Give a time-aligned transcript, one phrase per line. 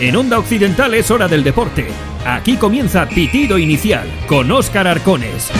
[0.00, 1.88] En Onda Occidental es hora del deporte.
[2.24, 5.50] Aquí comienza Pitido Inicial con Óscar Arcones.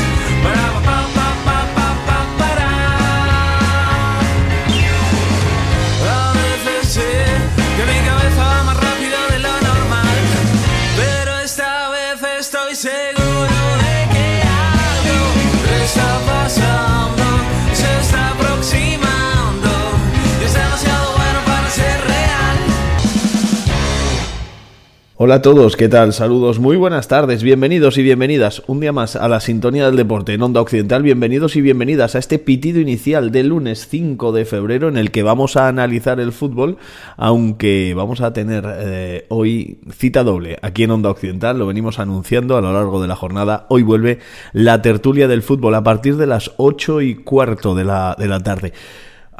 [25.22, 26.14] Hola a todos, ¿qué tal?
[26.14, 30.32] Saludos, muy buenas tardes, bienvenidos y bienvenidas un día más a la sintonía del deporte
[30.32, 34.88] en Onda Occidental, bienvenidos y bienvenidas a este pitido inicial del lunes 5 de febrero
[34.88, 36.78] en el que vamos a analizar el fútbol,
[37.18, 42.56] aunque vamos a tener eh, hoy cita doble aquí en Onda Occidental, lo venimos anunciando
[42.56, 44.20] a lo largo de la jornada, hoy vuelve
[44.54, 48.40] la tertulia del fútbol a partir de las 8 y cuarto de la, de la
[48.40, 48.72] tarde.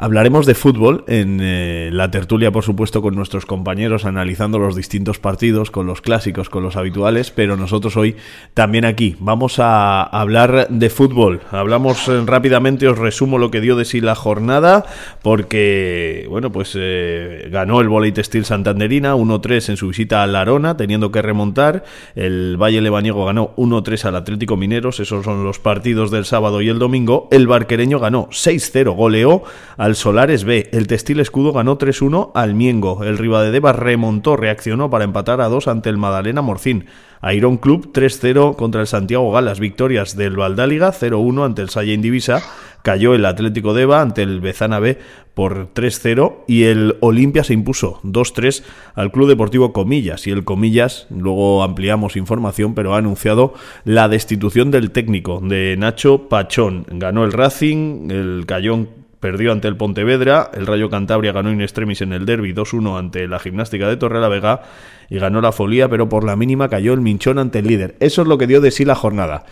[0.03, 5.19] Hablaremos de fútbol en eh, la tertulia, por supuesto, con nuestros compañeros analizando los distintos
[5.19, 8.15] partidos, con los clásicos, con los habituales, pero nosotros hoy
[8.55, 11.41] también aquí vamos a hablar de fútbol.
[11.51, 14.85] Hablamos eh, rápidamente, os resumo lo que dio de sí la jornada,
[15.21, 20.41] porque, bueno, pues eh, ganó el Volley Textil Santanderina 1-3 en su visita a La
[20.41, 21.83] Arona, teniendo que remontar.
[22.15, 26.69] El Valle Lebaniego ganó 1-3 al Atlético Mineros, esos son los partidos del sábado y
[26.69, 27.27] el domingo.
[27.29, 29.43] El Barquereño ganó 6-0, goleó
[29.77, 30.69] al Solares B.
[30.71, 33.03] El Textil Escudo ganó 3-1 al Miengo.
[33.03, 36.85] El Ribadedeva remontó, reaccionó para empatar a 2 ante el Madalena Morcín.
[37.31, 39.59] Iron Club 3-0 contra el Santiago Galas.
[39.59, 42.41] Victorias del Valdáliga 0-1 ante el Salle Indivisa.
[42.83, 44.97] Cayó el Atlético Deva ante el Bezana B
[45.35, 48.63] por 3-0 y el Olimpia se impuso 2-3
[48.95, 50.25] al Club Deportivo Comillas.
[50.25, 53.53] Y el Comillas, luego ampliamos información, pero ha anunciado
[53.85, 56.85] la destitución del técnico de Nacho Pachón.
[56.89, 62.01] Ganó el Racing, el Cayón perdió ante el Pontevedra, el Rayo Cantabria ganó in extremis
[62.01, 64.63] en el derby 2-1 ante la Gimnástica de Torrelavega
[65.09, 67.95] y ganó la Folía, pero por la mínima cayó el Minchón ante el líder.
[67.99, 69.45] Eso es lo que dio de sí la jornada.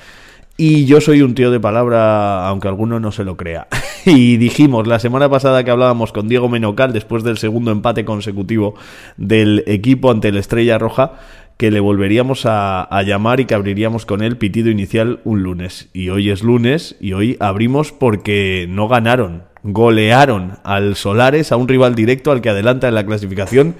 [0.57, 3.67] Y yo soy un tío de palabra, aunque alguno no se lo crea.
[4.05, 8.73] y dijimos la semana pasada que hablábamos con Diego Menocal después del segundo empate consecutivo
[9.15, 11.13] del equipo ante la Estrella Roja,
[11.57, 15.89] que le volveríamos a, llamar y que abriríamos con él pitido inicial un lunes.
[15.93, 21.67] Y hoy es lunes y hoy abrimos porque no ganaron golearon al Solares, a un
[21.67, 23.75] rival directo al que adelanta en la clasificación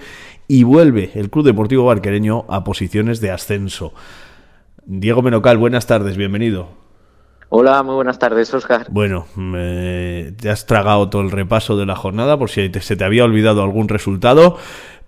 [0.48, 3.94] y vuelve el Club Deportivo Barquereño a posiciones de ascenso.
[4.86, 6.70] Diego Menocal, buenas tardes, bienvenido.
[7.50, 8.86] Hola, muy buenas tardes, Oscar.
[8.90, 13.24] Bueno, te has tragado todo el repaso de la jornada por si se te había
[13.24, 14.58] olvidado algún resultado.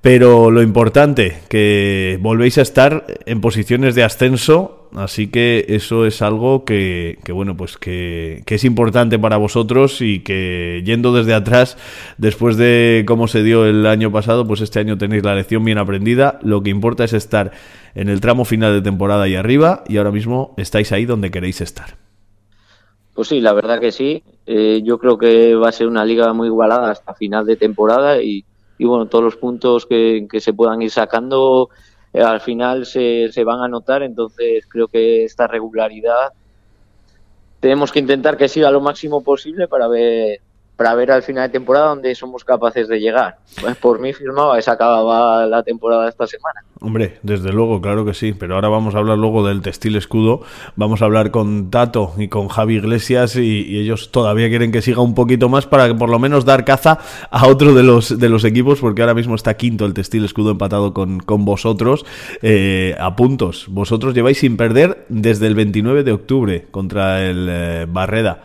[0.02, 6.24] Pero lo importante, que volvéis a estar en posiciones de ascenso, así que eso es
[6.24, 11.78] algo que, bueno, pues que, que, es importante para vosotros y que yendo desde atrás,
[12.18, 15.78] después de cómo se dio el año pasado, pues este año tenéis la lección bien
[15.78, 16.40] aprendida.
[16.42, 17.52] Lo que importa es estar
[17.94, 21.62] en el tramo final de temporada y arriba y ahora mismo estáis ahí donde queréis
[21.62, 21.96] estar.
[23.14, 24.24] Pues sí, la verdad que sí.
[24.48, 28.20] Eh, yo creo que va a ser una liga muy igualada hasta final de temporada
[28.20, 28.46] y
[28.82, 31.70] y bueno, todos los puntos que, se puedan ir sacando
[32.14, 36.34] eh, al final se, se van a notar, entonces creo que esta regularidad
[37.60, 40.42] tenemos que intentar que siga lo máximo posible para ver
[40.82, 43.38] para ver al final de temporada dónde somos capaces de llegar.
[43.62, 46.62] Pues por mí firmaba se acababa la temporada esta semana.
[46.80, 50.42] Hombre, desde luego, claro que sí, pero ahora vamos a hablar luego del textil escudo,
[50.76, 55.02] vamos a hablar con Tato y con Javi Iglesias y, ellos todavía quieren que siga
[55.02, 56.98] un poquito más para que por lo menos dar caza
[57.30, 60.50] a otro de los, de los equipos, porque ahora mismo está quinto el textil escudo
[60.50, 62.08] empatado con, con vosotros
[62.42, 63.68] eh, a puntos.
[63.70, 68.42] Vosotros lleváis sin perder desde el 29 de octubre contra el eh, Barreda.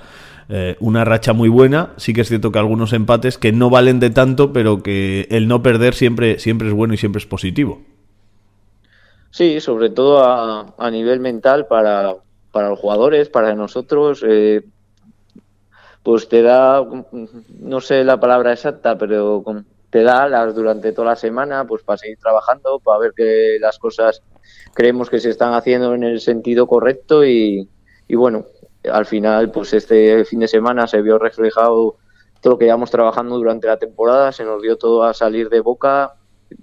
[0.49, 1.93] Eh, una racha muy buena.
[1.97, 5.49] Sí que es cierto que algunos empates que no valen de tanto, pero que el
[5.49, 7.81] no perder siempre, siempre es bueno y siempre es positivo.
[9.31, 12.15] Sí, sobre todo a, nivel mental para,
[12.53, 14.25] para, los jugadores, para nosotros.
[14.27, 14.63] Eh,
[16.03, 16.87] pues te da,
[17.59, 19.45] no sé la palabra exacta, pero
[19.91, 23.79] te da alas durante toda la semana pues para seguir trabajando, para ver que las
[23.81, 24.23] cosas
[24.73, 27.69] creemos que se están haciendo en el sentido correcto y
[28.09, 28.47] bueno,
[28.93, 31.97] al final, pues este fin de semana se vio reflejado
[32.41, 35.61] todo lo que llevamos trabajando durante la temporada, se nos dio todo a salir de
[35.61, 36.15] boca,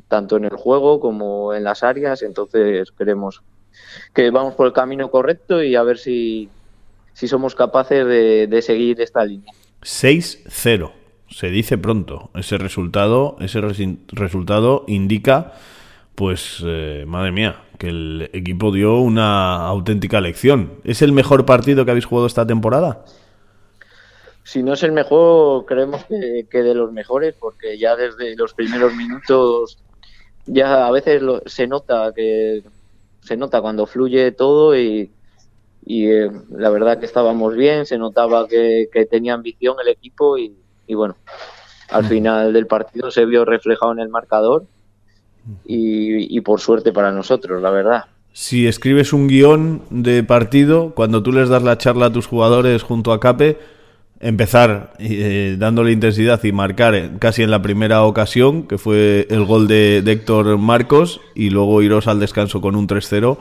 [0.08, 3.42] tanto en el juego como en las áreas, entonces queremos
[4.14, 6.50] que vamos por el camino correcto y a ver si,
[7.14, 9.52] si somos capaces de, seguir esta línea.
[9.82, 10.92] 6-0,
[11.30, 12.30] se dice pronto.
[12.36, 13.62] Ese resultado, ese
[14.12, 15.54] resultado indica,
[16.16, 20.72] pues, eh, madre mía, que el equipo dio una auténtica lección.
[20.86, 23.04] ¿Es el mejor partido que habéis jugado esta temporada?
[24.46, 28.96] Si no es el mejor, creemos que, de los mejores, porque ya desde los primeros
[28.96, 29.80] minutos
[30.46, 32.64] ya a veces se nota que
[33.20, 35.12] se nota cuando fluye todo y,
[35.86, 40.56] eh, la verdad que estábamos bien, se notaba que, tenía ambición el equipo y,
[40.88, 41.18] bueno,
[41.90, 44.68] al final del partido se vio reflejado en el marcador
[45.66, 48.06] y, y por suerte para nosotros, la verdad.
[48.34, 52.82] Si escribes un guion de partido, cuando tú les das la charla a tus jugadores
[52.82, 53.60] junto a Cape,
[54.24, 59.68] empezar eh, dándole intensidad y marcar casi en la primera ocasión, que fue el gol
[59.68, 63.38] de, Héctor Marcos, y luego iros al descanso con un 3-0,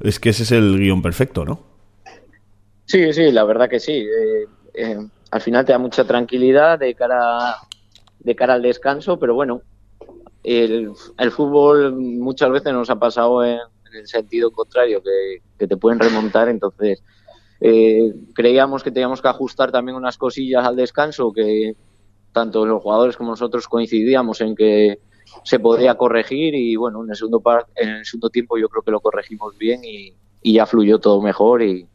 [0.00, 1.62] es que ese es el guion perfecto, ¿no?
[2.86, 3.92] Sí, sí, la verdad que sí.
[3.92, 4.98] Eh, eh,
[5.30, 7.56] al final te da mucha tranquilidad de cara,
[8.18, 9.62] de cara al descanso, pero bueno,
[10.44, 10.92] el,
[11.30, 13.58] fútbol muchas veces nos ha pasado en,
[13.94, 17.02] el sentido contrario, que, te pueden remontar, entonces
[17.60, 21.76] eh, creíamos que teníamos que ajustar también unas cosillas al descanso que
[22.32, 24.98] tanto los jugadores como nosotros coincidíamos en que
[25.44, 27.42] se podría corregir y bueno, en el segundo,
[27.76, 31.62] en el segundo tiempo yo creo que lo corregimos bien y, ya fluyó todo mejor
[31.62, 31.88] y,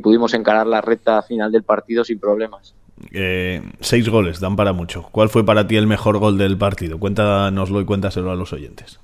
[0.00, 2.76] pudimos encarar la recta final del partido sin problemas.
[3.12, 5.08] Eh, seis goles, dan para mucho.
[5.12, 6.98] ¿Cuál fue para ti el mejor gol del partido?
[6.98, 9.00] Cuéntanoslo y cuéntaselo a los oyentes.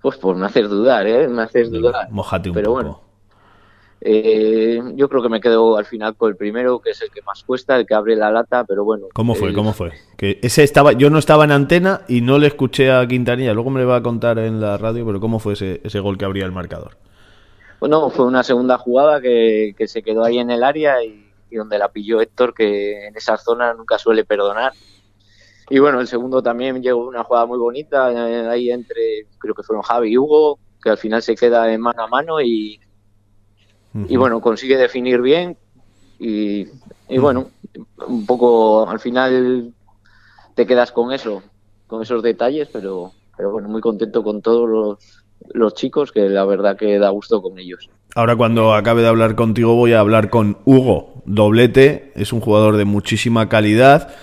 [0.00, 1.28] Pues por me haces dudar, ¿eh?
[1.28, 2.10] Me haces dudar.
[2.10, 2.82] Mojate un Pero poco.
[2.82, 3.00] Bueno,
[4.00, 7.22] eh, yo creo que me quedo al final con el primero, que es el que
[7.22, 9.06] más cuesta, el que abre la lata, pero bueno.
[9.12, 9.52] ¿Cómo fue?
[9.52, 9.92] ¿Cómo fue?
[10.16, 13.54] Que ese estaba, yo no estaba en antena y no le escuché a Quintanilla.
[13.54, 16.18] Luego me lo va a contar en la radio, pero ¿cómo fue ese, ese gol
[16.18, 16.96] que abría el marcador?
[17.82, 21.26] Bueno, fue una segunda jugada que, se quedó ahí en el área y,
[21.56, 24.72] donde la pilló Héctor, que en esa zona nunca suele perdonar.
[25.70, 29.62] Y bueno, el segundo también llegó una jugada muy bonita eh, ahí entre, creo que
[29.62, 32.80] fueron Javi y Hugo, que al final se queda en mano a mano y,
[33.94, 35.56] y bueno, consigue definir bien
[36.18, 36.66] y,
[37.18, 37.50] bueno,
[38.06, 39.74] un poco al final
[40.54, 41.42] te quedas con eso,
[41.86, 46.44] con esos detalles, pero, pero bueno, muy contento con todos los, los chicos, que la
[46.44, 47.90] verdad que da gusto con ellos.
[48.14, 52.76] Ahora cuando acabe de hablar contigo voy a hablar con Hugo Doblete, es un jugador
[52.76, 54.14] de muchísima calidad.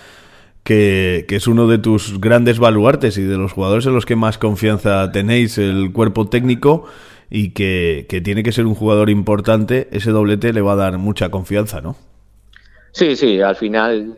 [0.64, 4.38] Que, es uno de tus grandes baluartes y de los jugadores en los que más
[4.38, 6.86] confianza tenéis, el cuerpo técnico
[7.32, 11.30] y que, tiene que ser un jugador importante, ese doblete le va a dar mucha
[11.30, 11.96] confianza, ¿no?
[12.92, 14.16] Sí, sí, al final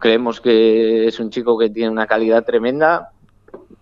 [0.00, 3.10] creemos que es un chico que tiene una calidad tremenda,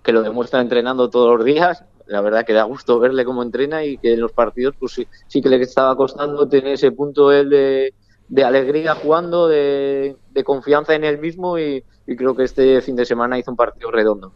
[0.02, 1.82] que lo demuestra entrenando todos los días.
[2.06, 5.06] La verdad que da gusto verle cómo entrena y que en los partidos pues sí,
[5.26, 11.04] sí que le estaba costando tener ese punto él de, alegría jugando, de, confianza en
[11.04, 14.32] él mismo y, creo que este fin de semana hizo un partido redondo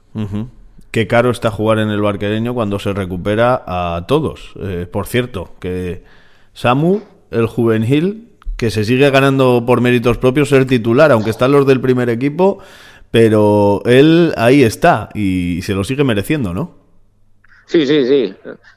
[0.90, 4.52] qué caro está jugar en el barquereño cuando se recupera a todos.
[4.60, 6.02] Eh, por cierto, que
[6.52, 7.00] Samu,
[7.30, 11.80] el juvenil, que se sigue ganando por méritos propios ser titular, aunque están los del
[11.80, 12.58] primer equipo,
[13.10, 16.77] pero él ahí está y se lo sigue mereciendo, ¿no?
[17.68, 18.34] Sí, sí, sí.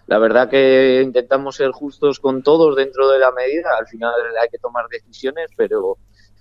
[0.07, 3.69] La verdad que intentamos ser justos con todos dentro de la medida.
[3.79, 4.11] Al final
[4.41, 5.97] hay que tomar decisiones, pero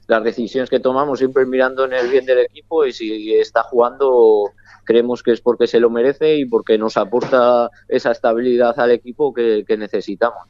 [0.08, 4.50] las decisiones que tomamos siempre mirando en el bien del equipo y si está jugando
[4.85, 9.32] creemos que es porque se lo merece y porque nos aporta esa estabilidad al equipo
[9.32, 10.49] que, necesitamos.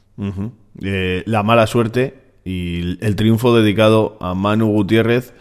[0.81, 5.35] Eh, la mala suerte y el triunfo dedicado a Manu Gutiérrez,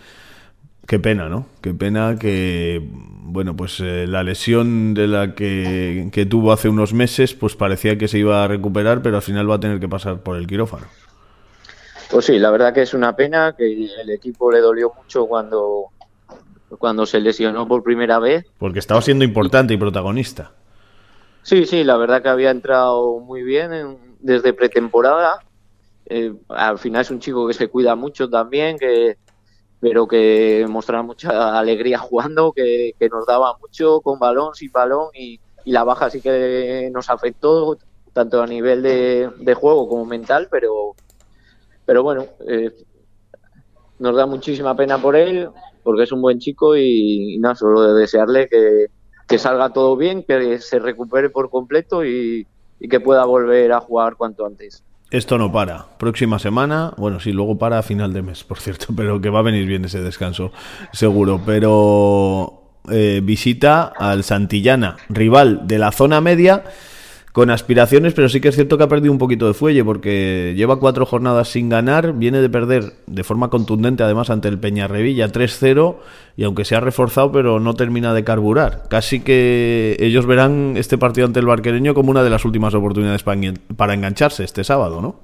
[0.90, 1.46] qué pena, ¿no?
[1.60, 2.84] Qué pena que,
[3.22, 7.96] bueno, pues eh, la lesión de la que, que tuvo hace unos meses, pues parecía
[7.96, 10.48] que se iba a recuperar, pero al final va a tener que pasar por el
[10.48, 10.88] quirófano.
[12.10, 15.90] Pues sí, la verdad que es una pena, que el equipo le dolió mucho cuando,
[16.76, 18.46] cuando se lesionó por primera vez.
[18.58, 20.50] Porque estaba siendo importante y protagonista.
[21.42, 25.38] Sí, sí, la verdad que había entrado muy bien desde pretemporada.
[26.06, 29.18] Eh, al final es un chico que se cuida mucho también, que
[29.80, 35.40] pero que mostraba mucha alegría jugando, que, nos daba mucho con balón, sin balón y,
[35.66, 37.76] la baja sí que nos afectó
[38.14, 40.94] tanto a nivel de, juego como mental, pero
[41.84, 42.72] pero bueno, eh,
[43.98, 45.50] nos da muchísima pena por él,
[45.82, 50.58] porque es un buen chico y, nada, solo de desearle que, salga todo bien, que
[50.58, 52.46] se recupere por completo y,
[52.88, 54.82] que pueda volver a jugar cuanto antes.
[55.10, 55.86] Esto no para.
[55.98, 59.40] Próxima semana, bueno, sí, luego para a final de mes, por cierto, pero que va
[59.40, 60.52] a venir bien ese descanso,
[60.92, 61.40] seguro.
[61.44, 66.64] Pero eh, visita al Santillana, rival de la zona media
[67.32, 70.52] con aspiraciones, pero sí que es cierto que ha perdido un poquito de fuelle porque
[70.56, 75.28] lleva cuatro jornadas sin ganar, viene de perder de forma contundente además ante el Peñarrevilla
[75.28, 75.96] 3-0
[76.36, 78.84] y aunque se ha reforzado pero no termina de carburar.
[78.88, 83.22] Casi que ellos verán este partido ante el Barquereño como una de las últimas oportunidades
[83.22, 85.20] para engancharse este sábado, ¿no?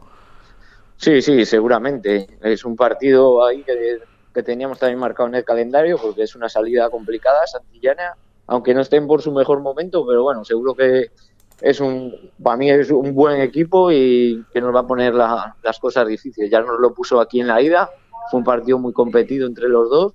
[0.98, 2.26] Sí, sí, seguramente.
[2.42, 6.88] Es un partido ahí que, teníamos también marcado en el calendario porque es una salida
[6.88, 8.14] complicada, Santillana
[8.48, 11.10] aunque no estén por su mejor momento, pero bueno, seguro que
[11.60, 15.78] es un, para mí es un buen equipo y que nos va a poner las
[15.80, 16.50] cosas difíciles.
[16.50, 17.90] Ya nos lo puso aquí en la ida,
[18.30, 20.14] fue un partido muy competido entre los dos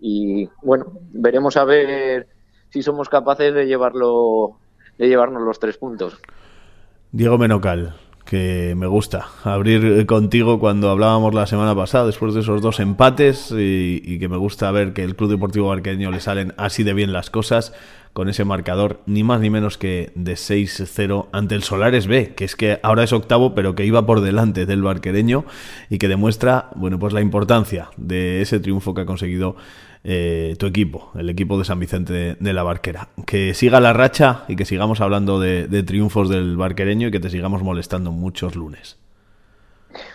[0.00, 2.28] y bueno, veremos a ver
[2.70, 4.58] si somos capaces de llevarlo,
[4.98, 6.18] de llevarnos los tres puntos.
[7.12, 12.62] Diego Menocal, que me gusta abrir contigo cuando hablábamos la semana pasada, después de esos
[12.62, 16.84] dos empates, y, que me gusta ver que el Club Deportivo Barqueño le salen así
[16.84, 17.74] de bien las cosas,
[18.12, 22.44] con ese marcador ni más ni menos que de 6-0 ante el Solares B, que
[22.44, 25.44] es que ahora es octavo, pero que iba por delante del barquereño
[25.88, 29.56] y que demuestra, bueno, pues la importancia de ese triunfo que ha conseguido
[30.02, 33.08] eh, tu equipo, el equipo de San Vicente de, la Barquera.
[33.26, 37.30] Que siga la racha y que sigamos hablando de, triunfos del barquereño y que te
[37.30, 38.98] sigamos molestando muchos lunes.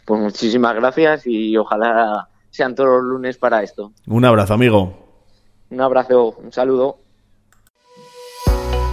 [0.06, 3.92] Pues muchísimas gracias y ojalá sean todos los lunes para esto.
[4.08, 5.06] Un abrazo, amigo.
[5.70, 7.05] Un abrazo, un saludo.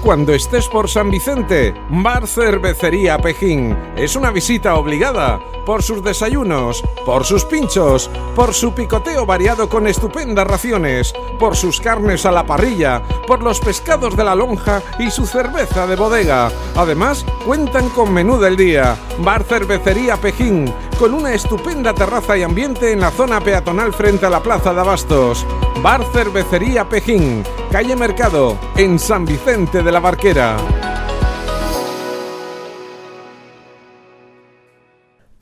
[0.02, 3.76] Cuando estés por San Vicente, Bar Cervecería Pejín.
[3.94, 9.86] Es una visita obligada por sus desayunos, por sus pinchos, por su picoteo variado con
[9.86, 15.08] estupendas raciones, por sus carnes a la parrilla, por los pescados de la lonja y
[15.12, 16.50] su cerveza de bodega.
[16.74, 18.96] Además, cuentan con menú del día.
[19.18, 24.30] Bar Cervecería Pejín, con una estupenda terraza y ambiente en la zona peatonal frente a
[24.30, 25.46] la Plaza de Abastos.
[25.80, 30.91] Bar Cervecería Pejín, calle Mercado, en San Vicente de la Barquera.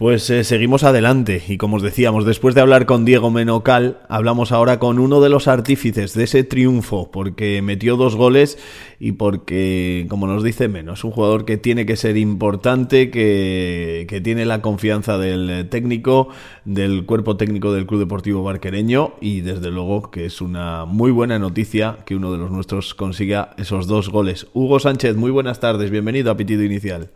[0.01, 4.51] Pues eh, seguimos adelante y como os decíamos, después de hablar con Diego Menocal, hablamos
[4.51, 8.57] ahora con uno de los artífices de ese triunfo, porque metió dos goles
[8.99, 14.07] y porque, como nos dice Meno, es un jugador que tiene que ser importante, que,
[14.09, 16.29] que tiene la confianza del técnico,
[16.65, 21.39] del cuerpo técnico del Club Deportivo Barquereño y desde luego que es una muy buena
[21.39, 24.47] noticia que uno de los nuestros consiga esos dos goles.
[24.55, 27.11] Hugo Sánchez, muy buenas tardes, bienvenido a Pitido Inicial.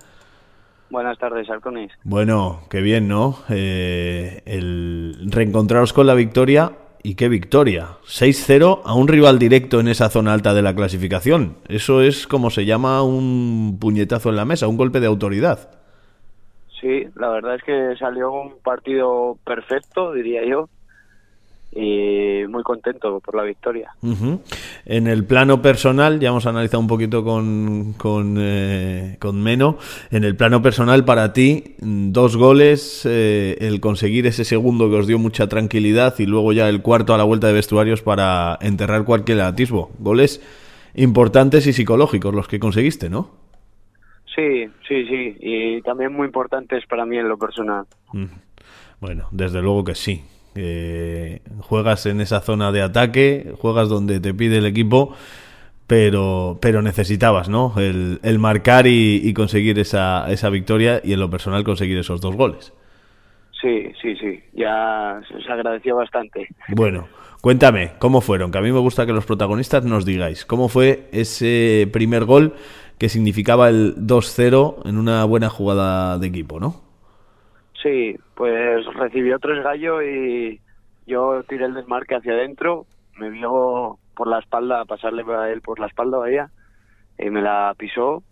[0.90, 1.92] Buenas tardes, Alconis.
[2.04, 3.38] Bueno, qué bien, ¿no?
[3.48, 6.72] Eh, el reencontraros con la victoria.
[7.02, 7.98] ¿Y qué victoria?
[8.06, 11.58] 6-0 a un rival directo en esa zona alta de la clasificación.
[11.68, 15.68] Eso es como se llama un puñetazo en la mesa, un golpe de autoridad.
[16.80, 20.68] Sí, la verdad es que salió un partido perfecto, diría yo
[21.74, 23.90] y muy contento por la victoria.
[24.84, 29.78] En el plano personal, ya hemos analizado un poquito con, con, eh, con, Meno,
[30.10, 35.06] en el plano personal para ti, dos goles, eh, el conseguir ese segundo que os
[35.06, 39.04] dio mucha tranquilidad y luego ya el cuarto a la vuelta de vestuarios para enterrar
[39.04, 39.90] cualquier atisbo.
[39.98, 40.40] Goles
[40.94, 43.30] importantes y psicológicos los que conseguiste, ¿no?
[44.34, 47.84] Sí, sí, sí, y también muy importantes para mí en lo personal.
[49.00, 50.24] Bueno, desde luego que sí.
[50.56, 55.14] Eh, juegas en esa zona de ataque, juegas donde te pide el equipo,
[55.86, 57.74] pero, pero necesitabas ¿no?
[57.76, 62.72] el, marcar y, conseguir esa, esa victoria y en lo personal conseguir esos dos goles.
[63.60, 66.46] Sí, sí, sí, ya se agradeció bastante.
[66.68, 67.08] Bueno,
[67.40, 68.50] cuéntame, ¿cómo fueron?
[68.50, 72.54] Que a mí me gusta que los protagonistas nos digáis, ¿cómo fue ese primer gol
[72.98, 76.83] que significaba el 2-0 en una buena jugada de equipo, ¿no?
[77.84, 80.58] Sí, pues recibió tres gallos y
[81.06, 82.86] yo tiré el desmarque hacia adentro,
[83.18, 86.50] me vio por la espalda, pasarle a él por la espalda a ella,
[87.18, 88.22] y me la pisó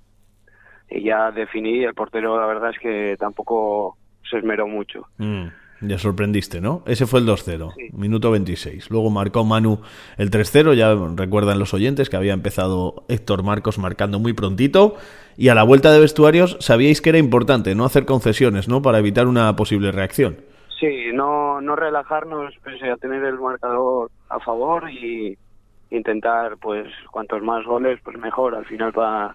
[0.88, 5.06] y ya definí, el portero la verdad es que tampoco se esmeró mucho.
[5.18, 5.48] Mm.
[5.82, 6.82] Ya sorprendiste, ¿no?
[6.86, 8.88] Ese fue el 2-0, minuto 26.
[8.90, 9.80] Luego marcó Manu
[10.16, 14.94] el 3-0, ya recuerdan los oyentes que había empezado Héctor Marcos marcando muy prontito.
[15.36, 18.80] Y a la vuelta de vestuarios sabíais que era importante no hacer concesiones, ¿no?
[18.80, 20.36] Para evitar una posible reacción.
[20.78, 25.36] Sí, no, no relajarnos pese a tener el marcador a favor y
[25.90, 28.54] intentar, pues, cuantos más goles, pues mejor.
[28.54, 29.34] Al final para,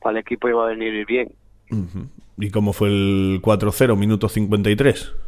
[0.00, 1.32] para el equipo iba a venir bien.
[2.36, 5.27] ¿Y cómo fue el 4-0, minuto 53?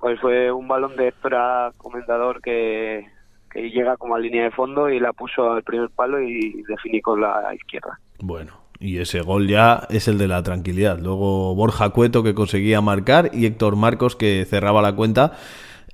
[0.00, 3.06] Pues fue un balón de extra comendador que,
[3.50, 7.00] que llega como a línea de fondo y la puso al primer palo y definí
[7.00, 7.98] con la izquierda.
[8.18, 10.98] Bueno, y ese gol ya es el de la tranquilidad.
[10.98, 15.32] Luego Borja Cueto que conseguía marcar y Héctor Marcos que cerraba la cuenta.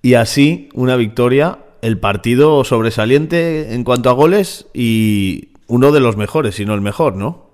[0.02, 6.16] Y así una victoria, el partido sobresaliente en cuanto a goles y uno de los
[6.16, 7.45] mejores, si no el mejor, ¿no?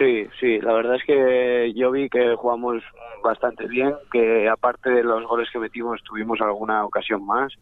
[0.00, 2.82] Sí, sí, la verdad es que yo vi que jugamos
[3.22, 7.52] bastante bien, que aparte de los goles que metimos tuvimos alguna ocasión más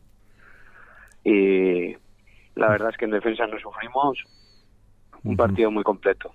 [1.24, 1.96] y
[2.54, 4.18] la verdad es que en defensa no sufrimos
[5.24, 6.30] un partido muy completo.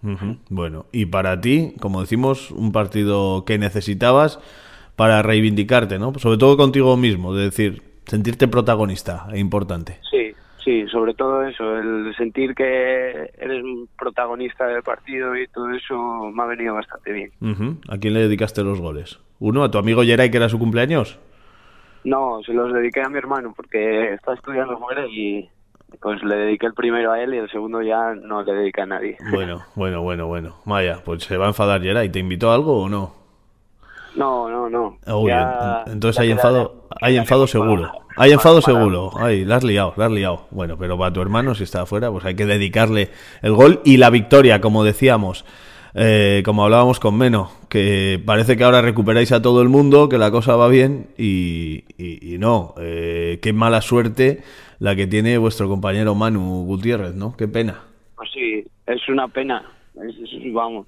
[0.50, 4.42] Bueno, y para ti, como decimos, un partido que necesitabas
[4.98, 6.14] para reivindicarte, ¿no?
[6.16, 10.02] Sobre todo contigo mismo, de decir, sentirte protagonista e importante.
[10.12, 10.34] Sí,
[10.64, 16.32] Sí, sobre todo eso, el sentir que eres un protagonista del partido y todo eso
[16.34, 17.32] me ha venido bastante bien.
[17.90, 19.20] ¿A quién le dedicaste los goles?
[19.40, 19.64] ¿Uno?
[19.64, 21.20] ¿A tu amigo Geray, que era su cumpleaños?
[22.06, 25.50] No, se los dediqué a mi hermano porque está estudiando fuera y
[26.02, 28.86] pues le dediqué el primero a él y el segundo ya no le dediqué a
[28.86, 29.18] nadie.
[29.32, 30.56] Bueno, bueno, bueno, bueno.
[30.66, 32.10] Vaya, pues se va a enfadar Geray.
[32.10, 33.14] ¿Te invitó a algo o no?
[34.16, 34.98] No, no, no.
[35.18, 37.92] Uy, Ya- en- entonces hay enfado, hay enfado seguro.
[38.16, 39.12] Hay enfado seguro.
[39.18, 40.48] Ay, la has liado, la has liado.
[40.52, 43.10] Bueno, pero para tu hermano, si está afuera, pues hay que dedicarle
[43.42, 45.46] el gol y la victoria, como decíamos.
[45.96, 50.18] Eh, como hablábamos con Meno, que parece que ahora recuperáis a todo el mundo, que
[50.18, 52.74] la cosa va bien y, y- y no.
[52.80, 54.42] Eh, qué mala suerte
[54.80, 57.36] la que tiene vuestro compañero Manu Gutiérrez, ¿no?
[57.38, 57.82] Qué pena.
[58.16, 59.64] Pues sí, es una pena.
[59.96, 60.88] Es- es- vamos,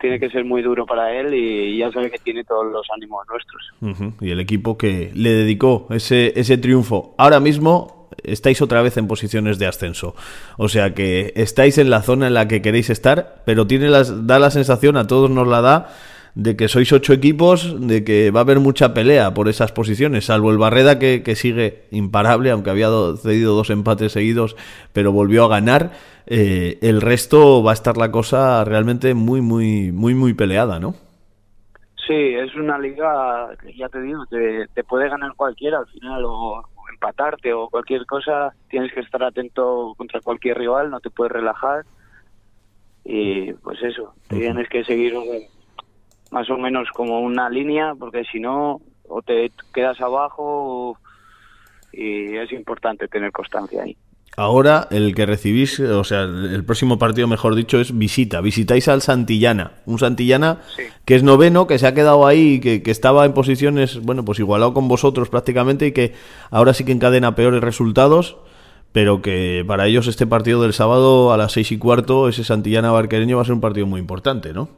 [0.00, 3.26] tiene que ser muy duro para él y ya sabe que tiene todos los ánimos
[3.28, 4.16] nuestros.
[4.20, 7.14] Y el equipo que le dedicó ese, ese triunfo.
[7.18, 10.14] Ahora mismo estáis otra vez en posiciones de ascenso.
[10.56, 14.26] O sea que estáis en la zona en la que queréis estar, pero tiene las,
[14.26, 15.88] da la sensación, a todos nos la da,
[16.34, 20.26] de que sois ocho equipos, de que va a haber mucha pelea por esas posiciones,
[20.26, 24.56] salvo el Barreda que, que sigue imparable, aunque había do- cedido dos empates seguidos,
[24.92, 25.92] pero volvió a ganar.
[26.26, 30.94] Eh, el resto va a estar la cosa realmente muy, muy, muy, muy peleada, ¿no?
[32.06, 36.22] Sí, es una liga que ya te digo, te, te puede ganar cualquiera al final
[36.24, 38.52] o, empatarte o cualquier cosa.
[38.68, 41.84] Tienes que estar atento contra cualquier rival, no te puedes relajar.
[43.04, 45.26] Y pues eso, tienes que seguir un-
[46.30, 50.96] más o menos como una línea porque si no, o te quedas abajo o-
[51.92, 53.96] y es importante tener constancia ahí.
[54.36, 58.40] Ahora el que recibís, o sea, el próximo partido, mejor dicho, es visita.
[58.40, 59.72] Visitáis al Santillana.
[59.86, 60.84] Un Santillana Sí.
[61.04, 64.38] que es noveno, que se ha quedado ahí, que, que estaba en posiciones, bueno, pues
[64.38, 66.14] igualado con vosotros prácticamente y que
[66.52, 68.36] ahora sí que encadena peores resultados,
[68.92, 72.92] pero que para ellos este partido del sábado a las seis y cuarto, ese Santillana
[72.92, 74.68] barquereño va a ser un partido muy importante, ¿no?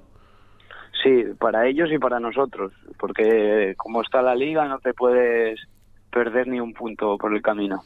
[1.03, 5.59] Sí, para ellos y para nosotros, porque como está la liga no te puedes
[6.11, 7.83] perder ni un punto por el camino.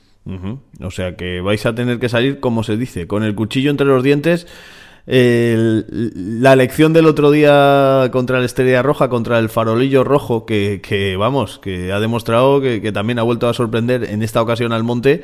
[0.83, 3.87] O sea que vais a tener que salir, como se dice, con el cuchillo entre
[3.87, 4.47] los dientes.
[5.07, 5.87] El-
[6.43, 11.17] la elección del otro día contra el Estrella Roja, contra el Farolillo Rojo, que, que,
[11.17, 14.83] vamos, que ha demostrado que, que también ha vuelto a sorprender en esta ocasión al
[14.83, 15.23] Monte,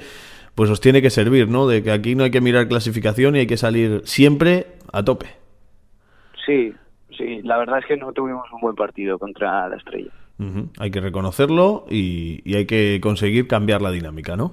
[0.55, 1.67] pues os tiene que servir, ¿no?
[1.67, 5.27] De que aquí no hay que mirar clasificación y hay que salir siempre a tope.
[6.47, 6.73] Sí,
[7.17, 10.11] sí, la verdad es que no tuvimos un buen partido contra la Estrella.
[10.81, 14.53] Hay que reconocerlo y, y hay que conseguir cambiar la dinámica, ¿no?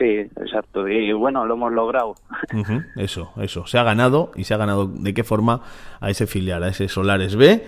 [0.00, 0.88] Sí, exacto.
[0.88, 2.14] Y bueno, lo hemos logrado.
[2.96, 3.66] Eso, eso.
[3.66, 5.60] Se ha ganado y se ha ganado de qué forma
[6.00, 7.62] a ese filial, a ese Solares B.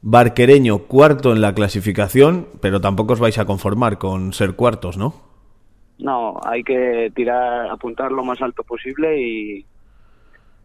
[0.00, 5.14] Barquereño cuarto en la clasificación, pero tampoco os vais a conformar con ser cuartos, ¿no?
[6.00, 9.64] No, hay que tirar, apuntar lo más alto posible y,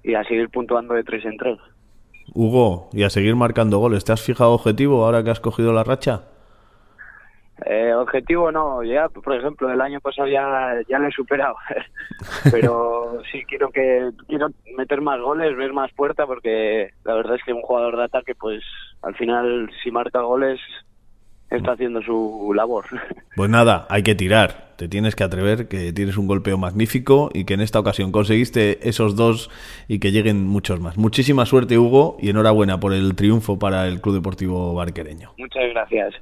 [0.03, 1.59] y a seguir puntuando de tres en tres.
[2.37, 4.05] Hugo, y a seguir marcando goles.
[4.05, 6.21] ¿Te has fijado objetivo ahora que has cogido la racha?
[7.65, 11.55] Eh, objetivo no, ya, por ejemplo, el año pasado ya, ya lo he superado.
[12.51, 17.43] Pero sí quiero que quiero meter más goles, ver más puerta, porque la verdad es
[17.43, 18.63] que un jugador de ataque, pues
[19.01, 20.59] al final, si marca goles,
[21.49, 22.85] está haciendo su labor.
[23.35, 24.66] Pues nada, hay que tirar.
[24.77, 28.87] Te tienes que atrever, que tienes un golpeo magnífico y que en esta ocasión conseguiste
[28.87, 29.49] esos dos
[29.87, 30.97] y que lleguen muchos más.
[30.97, 35.33] Muchísima suerte, Hugo, y enhorabuena por el triunfo para el Club Deportivo Barquereño.
[35.37, 36.13] Muchas gracias.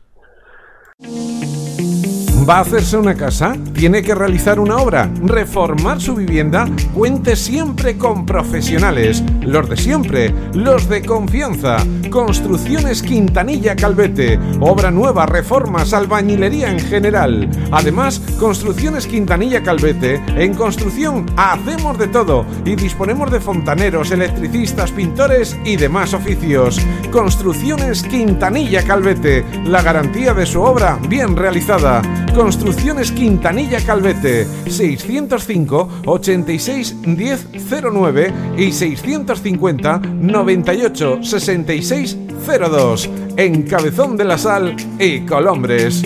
[2.47, 3.55] ¿Va a hacerse una casa?
[3.73, 5.09] ¿Tiene que realizar una obra?
[5.23, 6.67] ¿Reformar su vivienda?
[6.93, 9.23] Cuente siempre con profesionales.
[9.41, 11.77] Los de siempre, los de confianza.
[12.11, 14.39] Construcciones Quintanilla Calvete.
[14.59, 17.49] Obra nueva, reformas, albañilería en general.
[17.71, 20.21] Además, Construcciones Quintanilla Calvete.
[20.35, 26.79] En construcción hacemos de todo y disponemos de fontaneros, electricistas, pintores y demás oficios.
[27.11, 29.43] Construcciones Quintanilla Calvete.
[29.65, 32.03] La garantía de su obra bien realizada.
[32.35, 44.37] Construcciones Quintanilla Calvete 605 86 1009 y 650 98 66 02 en Cabezón de la
[44.37, 46.03] Sal y Colombres.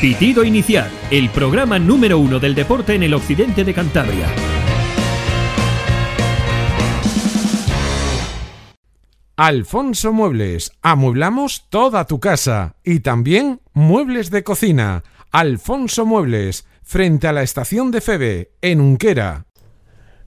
[0.00, 4.55] Pitido Inicial, el programa número uno del deporte en el occidente de Cantabria.
[9.38, 15.04] Alfonso Muebles, amueblamos toda tu casa y también muebles de cocina.
[15.30, 19.45] Alfonso Muebles, frente a la estación de Febe, en Unquera.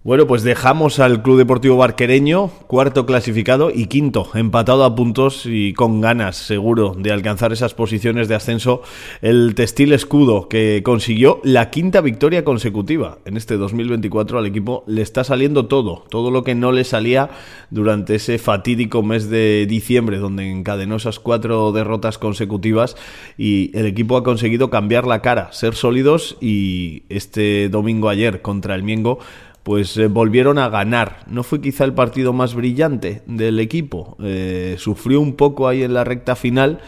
[0.01, 5.73] Bueno, pues dejamos al Club Deportivo Barquereño, cuarto clasificado y quinto, empatado a puntos y
[5.73, 8.81] con ganas, seguro, de alcanzar esas posiciones de ascenso.
[9.21, 15.01] El Textil Escudo, que consiguió la quinta victoria consecutiva en este 2024 al equipo, le
[15.01, 17.31] está saliendo todo, todo lo que no le salía
[17.69, 22.95] durante ese fatídico mes de diciembre, donde encadenó esas cuatro derrotas consecutivas
[23.37, 28.75] y el equipo ha conseguido cambiar la cara, ser sólidos y este domingo ayer contra
[28.75, 29.19] el Miengo
[29.63, 31.23] pues eh, volvieron a ganar.
[31.27, 34.17] No fue quizá el partido más brillante del equipo.
[34.21, 36.79] Eh, sufrió un poco ahí en la recta final,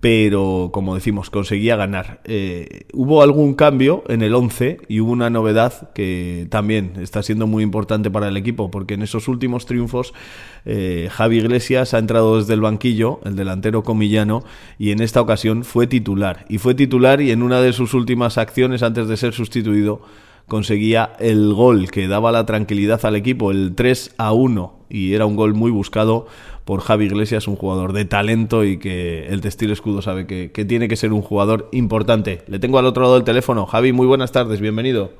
[0.00, 2.20] pero como decimos, conseguía ganar.
[2.24, 7.46] Eh, hubo algún cambio en el 11 y hubo una novedad que también está siendo
[7.46, 10.12] muy importante para el equipo, porque en esos últimos triunfos
[11.10, 14.44] Javi Iglesias ha entrado desde el banquillo, el delantero comillano,
[14.78, 16.44] y en esta ocasión fue titular.
[16.48, 20.02] Y fue titular y en una de sus últimas acciones antes de ser sustituido,
[20.48, 25.26] conseguía el gol que daba la tranquilidad al equipo, el 3 a 1, y era
[25.26, 26.26] un gol muy buscado
[26.64, 30.88] por Javi Iglesias, un jugador de talento y que el Textil Escudo sabe que, tiene
[30.88, 32.42] que ser un jugador importante.
[32.46, 33.66] Le tengo al otro lado del teléfono.
[33.66, 35.12] Javi, muy buenas tardes, bienvenido.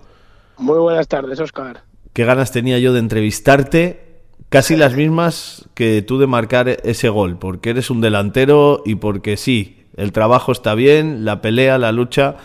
[0.56, 1.82] Muy buenas tardes, Oscar.
[2.12, 7.38] Qué ganas tenía yo de entrevistarte, casi las mismas que tú de marcar ese gol,
[7.38, 12.36] porque eres un delantero y porque sí, el trabajo está bien, la pelea, la lucha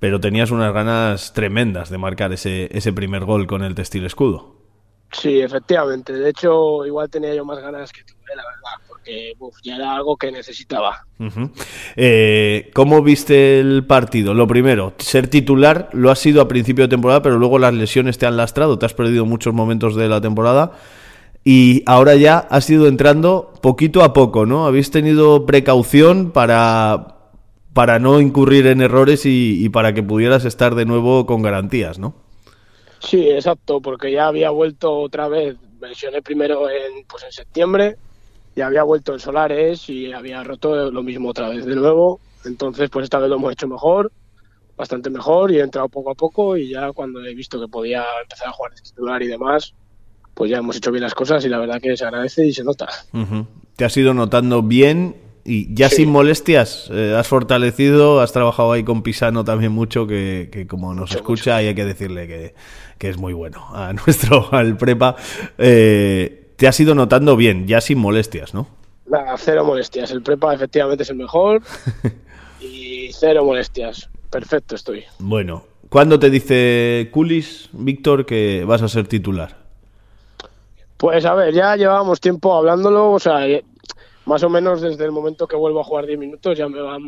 [0.00, 4.56] pero tenías unas ganas tremendas de marcar ese, ese primer gol con el textil escudo.
[5.12, 6.12] Sí, efectivamente.
[6.12, 9.96] De hecho, igual tenía yo más ganas que tú, eh, la verdad, porque ya era
[9.96, 11.06] algo que necesitaba.
[11.96, 14.34] Eh, ¿Cómo viste el partido?
[14.34, 18.18] Lo primero, ser titular lo has sido a principio de temporada, pero luego las lesiones
[18.18, 20.72] te han lastrado, te has perdido muchos momentos de la temporada
[21.42, 24.66] y ahora ya has ido entrando poquito a poco, ¿no?
[24.66, 27.17] Habéis tenido precaución para
[27.72, 32.14] para no incurrir en errores y, para que pudieras estar de nuevo con garantías, ¿no?
[33.00, 37.96] Sí, exacto, porque ya había vuelto otra vez, mencioné primero en, pues en septiembre,
[38.56, 42.90] ya había vuelto en Solares y había roto lo mismo otra vez de nuevo, entonces
[42.90, 44.10] pues esta vez lo hemos hecho mejor,
[44.76, 48.04] bastante mejor y he entrado poco a poco y ya cuando he visto que podía
[48.22, 49.74] empezar a jugar de titular y demás,
[50.34, 52.64] pues ya hemos hecho bien las cosas y la verdad que se agradece y se
[52.64, 52.88] nota.
[53.76, 58.84] Te has ido notando bien y ya sin molestias, eh, has fortalecido, has trabajado ahí
[58.84, 62.54] con Pisano también mucho, que, como nos escucha y hay que decirle
[62.98, 65.16] que, es muy bueno a nuestro, al prepa.
[65.56, 68.68] Eh, te has ido notando bien, ya sin molestias, ¿no?
[69.06, 70.10] Nada, cero molestias.
[70.10, 71.62] El prepa efectivamente es el mejor
[72.60, 74.10] y cero molestias.
[74.28, 75.04] Perfecto estoy.
[75.18, 79.56] Bueno, ¿cuándo te dice Culis, Víctor, que vas a ser titular?
[80.98, 83.46] Pues a ver, ya llevábamos tiempo hablándolo, o sea,
[84.28, 87.02] más o menos desde el momento que vuelvo a jugar 10 minutos ya me van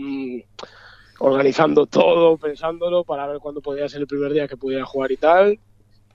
[1.19, 5.19] organizando todo, pensándolo para ver cuándo podía ser el primer día que pudiera jugar y
[5.19, 5.61] tal.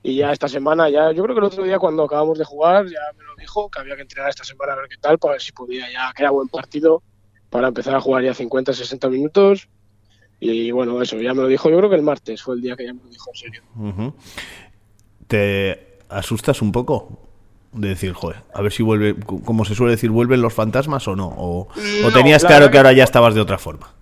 [0.02, 2.86] Y ya esta semana, ya yo creo que el otro día cuando acabamos de jugar
[2.88, 5.34] ya me lo dijo que había que entrenar esta semana a ver qué tal, para
[5.34, 7.04] ver si podía ya que era buen partido
[7.52, 9.70] para empezar a jugar ya 50, 60 minutos.
[10.40, 12.76] Y bueno, eso ya me lo dijo, yo creo que el martes fue el día
[12.76, 14.14] que ya me lo dijo en serio.
[15.28, 17.25] ¿Te asustas un poco?
[17.76, 21.16] De decir, joder, a ver si vuelve, como se suele decir, vuelven los fantasmas o
[21.16, 21.68] no, o,
[22.14, 23.94] tenías claro que ahora ya estabas de otra forma.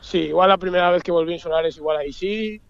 [0.00, 2.60] Sí, igual la primera vez que volví en Solares, igual ahí sí.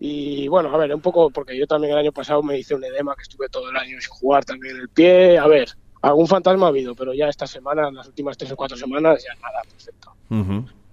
[0.00, 2.84] Y bueno, a ver, un poco, porque yo también el año pasado me hice un
[2.84, 5.38] edema que estuve todo el año sin jugar también el pie.
[5.38, 5.70] A ver,
[6.02, 9.24] algún fantasma ha habido, pero ya esta semana, en las últimas tres o cuatro semanas,
[9.24, 10.14] ya nada, perfecto.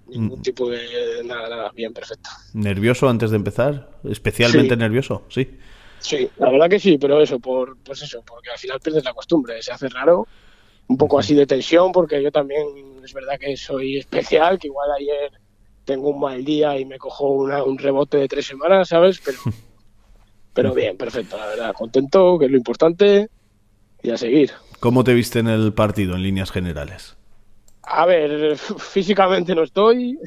[0.08, 2.29] Ningún tipo de nada, nada, bien, perfecto.
[2.53, 3.89] ¿Nervioso antes de empezar?
[4.03, 5.23] ¿Especialmente nervioso?
[5.29, 5.58] Sí.
[6.05, 9.15] Sí, la verdad que sí, pero eso, por, pues eso, porque al final pierdes la
[9.15, 10.27] costumbre, se hace raro,
[10.87, 12.67] un poco así de tensión, porque yo también
[13.03, 15.31] es verdad que soy especial, que igual ayer
[15.83, 19.19] tengo un mal día y me cojo un rebote de tres semanas, ¿sabes?
[19.25, 19.39] Pero,
[20.53, 23.27] pero bien, perfecto, la verdad, contento, que es lo importante,
[24.03, 24.51] y a seguir.
[24.79, 27.17] ¿Cómo te viste en el partido en líneas generales?
[27.81, 30.19] A ver, físicamente no estoy,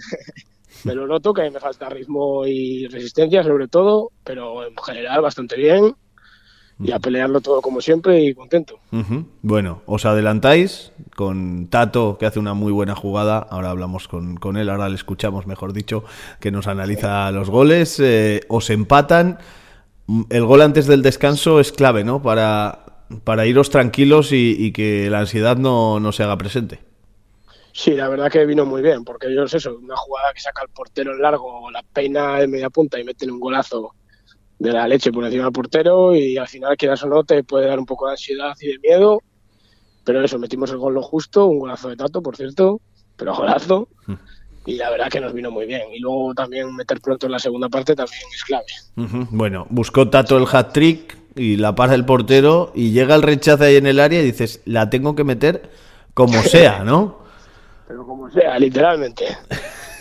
[0.84, 5.56] me lo noto que me falta ritmo y resistencia sobre todo, pero en general bastante
[5.56, 5.94] bien
[6.80, 8.78] y a pelearlo todo como siempre y contento.
[9.42, 13.38] Bueno, os adelantáis con Tato, que hace una muy buena jugada.
[13.38, 16.04] Ahora hablamos con, con él, ahora le escuchamos, mejor dicho,
[16.40, 17.98] que nos analiza los goles.
[17.98, 19.38] Eh, os empatan.
[20.30, 22.22] El gol antes del descanso es clave, ¿no?
[22.22, 26.87] Para, para iros tranquilos y, y que la ansiedad no, no se haga presente.
[27.78, 30.62] Sí, la verdad que vino muy bien, porque yo es eso, una jugada que saca
[30.62, 33.94] el portero en largo, la peina de media punta y mete un golazo
[34.58, 37.68] de la leche por encima del portero y al final, quieras o no, te puede
[37.68, 39.22] dar un poco de ansiedad y de miedo,
[40.02, 42.80] pero eso, metimos el gol lo justo, un golazo de Tato, por cierto,
[43.16, 43.86] pero golazo,
[44.66, 45.82] y la verdad que nos vino muy bien.
[45.94, 48.66] Y luego también meter pronto en la segunda parte también es clave.
[49.30, 53.76] Bueno, buscó Tato el hat-trick, y la para el portero y llega el rechazo ahí
[53.76, 55.70] en el área y dices, la tengo que meter
[56.12, 57.27] como sea, ¿no?
[57.88, 59.24] Pero como sea, literalmente.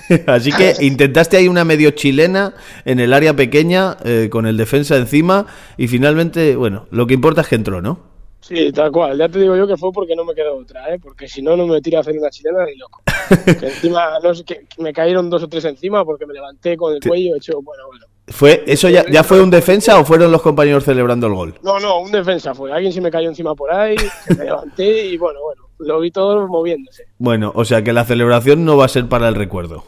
[0.27, 2.53] Así que intentaste ahí una medio chilena
[2.85, 5.47] en el área pequeña eh, con el defensa encima
[5.77, 7.99] y finalmente, bueno, lo que importa es que entró, ¿no?
[8.39, 9.17] Sí, tal cual.
[9.17, 10.99] Ya te digo yo que fue porque no me quedó otra, ¿eh?
[11.01, 13.01] Porque si no, no me tiro a hacer una chilena ni loco.
[13.59, 16.93] que encima, no sé, que me cayeron dos o tres encima porque me levanté con
[16.93, 18.05] el cuello hecho, bueno, bueno.
[18.29, 21.55] ¿Fue, ¿Eso ya, ya fue un defensa o fueron los compañeros celebrando el gol?
[21.61, 22.71] No, no, un defensa fue.
[22.71, 23.95] Alguien se me cayó encima por ahí,
[24.37, 27.05] me levanté y bueno, bueno, lo vi todo moviéndose.
[27.17, 29.83] Bueno, o sea que la celebración no va a ser para el recuerdo.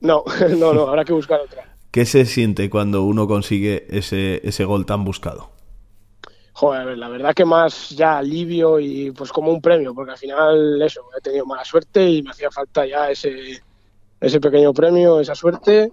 [0.00, 0.24] No,
[0.58, 1.76] no, no, habrá que buscar otra.
[1.90, 5.50] ¿Qué se siente cuando uno consigue ese, ese gol tan buscado?
[6.52, 10.82] Joder, la verdad que más ya alivio y pues como un premio, porque al final
[10.82, 13.62] eso, he tenido mala suerte y me hacía falta ya ese,
[14.20, 15.92] ese pequeño premio, esa suerte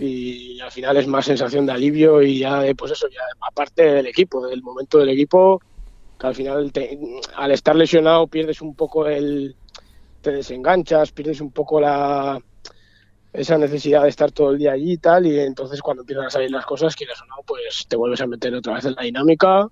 [0.00, 3.82] y al final es más sensación de alivio y ya de, pues eso, ya aparte
[3.82, 5.60] del equipo, del momento del equipo,
[6.22, 6.72] que al final
[7.34, 9.56] al estar lesionado pierdes un poco el,
[10.20, 12.38] te desenganchas, pierdes un poco la
[13.32, 16.30] esa necesidad de estar todo el día allí y tal, y entonces cuando empiezan a
[16.30, 19.02] salir las cosas, quieres o no, pues te vuelves a meter otra vez en la
[19.02, 19.66] dinámica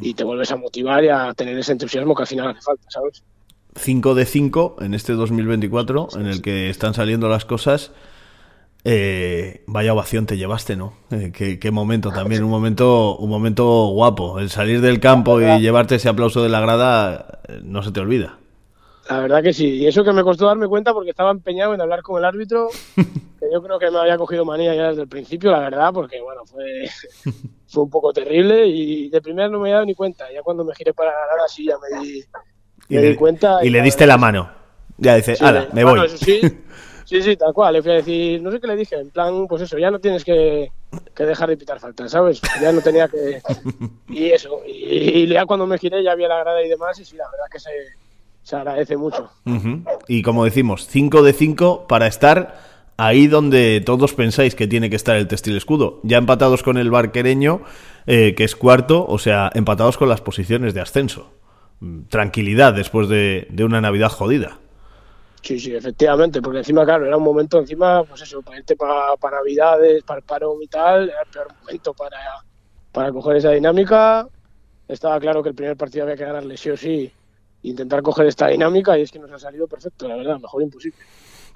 [0.00, 2.84] y te vuelves a motivar y a tener ese entusiasmo que al final hace falta,
[2.88, 3.22] ¿sabes?
[3.76, 7.92] 5 de 5 en este 2024, en el que están saliendo las cosas.
[8.88, 10.92] Eh, vaya ovación te llevaste, ¿no?
[11.10, 14.38] Eh, qué, momento también, un momento, un momento guapo.
[14.38, 17.98] El salir del campo y llevarte ese aplauso de la grada eh, no se te
[17.98, 18.38] olvida.
[19.10, 19.66] La verdad que sí.
[19.70, 22.68] Y eso que me costó darme cuenta porque estaba empeñado en hablar con el árbitro,
[22.94, 26.20] que yo creo que me había cogido manía ya desde el principio, la verdad, porque
[26.20, 26.88] bueno, fue,
[27.66, 30.26] fue un poco terrible y de primera no me había dado ni cuenta.
[30.32, 32.24] Ya cuando me giré para ganar así ya me di,
[32.88, 33.64] me di cuenta.
[33.64, 34.48] Y, le diste la mano.
[34.96, 36.08] Ya dice, ala, me voy.
[36.08, 36.40] sí,
[37.06, 37.74] Sí, sí, tal cual.
[37.74, 40.00] Le fui a decir, no sé qué le dije, en plan, pues eso, ya no
[40.00, 40.70] tienes que,
[41.16, 42.42] dejar de pitar falta, ¿sabes?
[42.60, 43.40] Ya no tenía que.
[44.08, 44.60] Y eso.
[44.66, 47.46] Y, ya cuando me giré ya había la grada y demás, y sí, la verdad
[47.50, 47.70] que se,
[48.42, 49.30] se agradece mucho.
[50.08, 52.58] Y como decimos, 5 de 5 para estar
[52.96, 56.00] ahí donde todos pensáis que tiene que estar el textil escudo.
[56.02, 57.62] Ya empatados con el barquereño,
[58.06, 61.32] eh, que es cuarto, o sea, empatados con las posiciones de ascenso.
[62.08, 64.58] Tranquilidad después de, de una Navidad jodida.
[65.46, 69.14] Sí, sí, efectivamente, porque encima, claro, era un momento encima, pues eso, para irte para,
[69.30, 72.18] Navidades, para el paro y tal, era el peor momento para,
[72.90, 74.26] para coger esa dinámica.
[74.88, 77.12] Estaba claro que el primer partido había que ganarle sí o sí,
[77.62, 80.98] intentar coger esta dinámica y es que nos ha salido perfecto, la verdad, mejor imposible.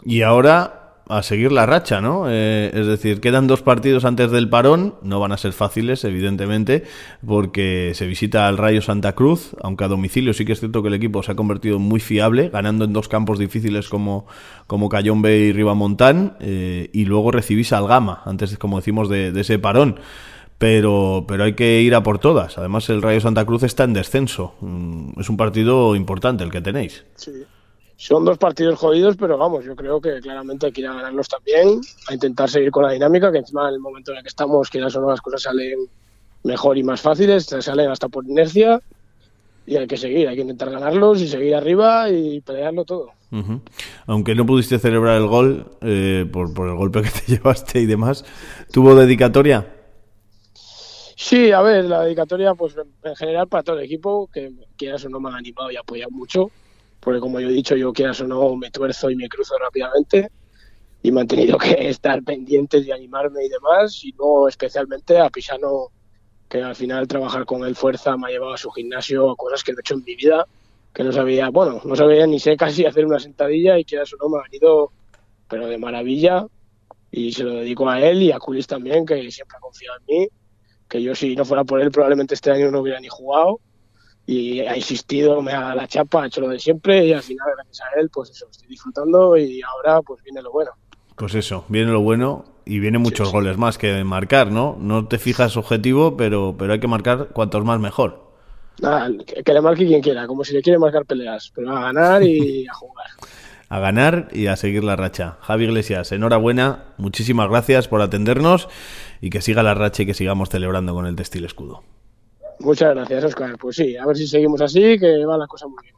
[0.05, 2.27] Y ahora a seguir la racha, ¿no?
[2.29, 6.85] Eh, es decir, quedan dos partidos antes del parón, no van a ser fáciles, evidentemente,
[7.27, 10.89] porque se visita al Rayo Santa Cruz, aunque a domicilio sí que es cierto que
[10.89, 14.27] el equipo se ha convertido muy fiable, ganando en dos campos difíciles como,
[14.67, 19.59] como Cayombe y Ribamontán, eh, y luego recibís al Gama, antes, como decimos, de, ese
[19.59, 20.01] parón
[20.59, 22.59] pero, pero hay que ir a por todas.
[22.59, 24.55] Además, el Rayo Santa Cruz está en descenso.
[24.61, 27.07] Mm, es un partido importante el que tenéis.
[27.15, 27.33] Sí
[28.01, 31.29] son dos partidos jodidos, pero vamos, yo creo que claramente hay que ir a ganarlos
[31.29, 34.31] también, a intentar seguir con la dinámica, que encima en el momento en el que
[34.31, 35.81] estamos, quizás son las cosas salen
[36.43, 38.81] mejor y más fáciles, salen hasta por inercia,
[39.67, 43.11] y hay que seguir, hay que intentar ganarlos y seguir arriba y pelearlo todo.
[44.07, 47.87] Aunque no pudiste celebrar el gol eh, por, por el golpe que te llevaste y
[47.87, 48.25] demás,
[48.73, 49.75] ¿tuvo dedicatoria?
[50.55, 55.11] Sí, a ver, la dedicatoria, pues en general para todo el equipo, que quieras o
[55.11, 56.51] no me han animado y apoyado mucho
[57.01, 60.31] porque como yo he dicho, yo quieras o no, me tuerzo y me cruzo rápidamente.
[61.03, 65.31] Y me han tenido que estar pendientes y animarme y demás, y no especialmente a
[65.31, 65.89] Pisano,
[66.49, 69.65] que al final trabajar con él fuerza me ha llevado a su gimnasio a cosas
[69.65, 70.47] que no he hecho en mi vida,
[70.93, 74.17] que no sabía, bueno, no sabía ni sé casi hacer una sentadilla y quieras o
[74.17, 74.93] no, me ha venido,
[75.49, 76.47] pero de maravilla,
[77.11, 80.05] y se lo dedico a él y a Culis también, que siempre ha confiado en
[80.07, 80.29] mí,
[80.89, 83.61] que yo si no fuera por él probablemente este año no hubiera ni jugado,
[84.27, 87.23] y ha insistido, me ha dado la chapa, ha hecho lo de siempre y al
[87.23, 90.71] final, gracias a él, pues eso, estoy disfrutando y ahora pues viene lo bueno.
[91.17, 94.77] Pues eso, viene lo bueno y vienen muchos goles más que marcar, ¿no?
[94.81, 98.31] No te fijas objetivo, pero, pero hay que marcar cuantos más mejor.
[98.81, 99.11] Nada,
[99.45, 102.67] que, le marque quien quiera, como si le quiere marcar peleas, pero a ganar y
[102.67, 103.07] a jugar.
[103.69, 105.37] a ganar y a seguir la racha.
[105.41, 108.69] Javi Iglesias, enhorabuena, muchísimas gracias por atendernos
[109.21, 111.83] y que siga la racha y que sigamos celebrando con el textil escudo.
[112.61, 113.57] Muchas gracias, Oscar.
[113.59, 115.95] Pues sí, a ver si seguimos así, que va la cosa muy bien.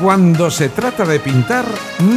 [0.00, 1.64] Cuando se trata de pintar,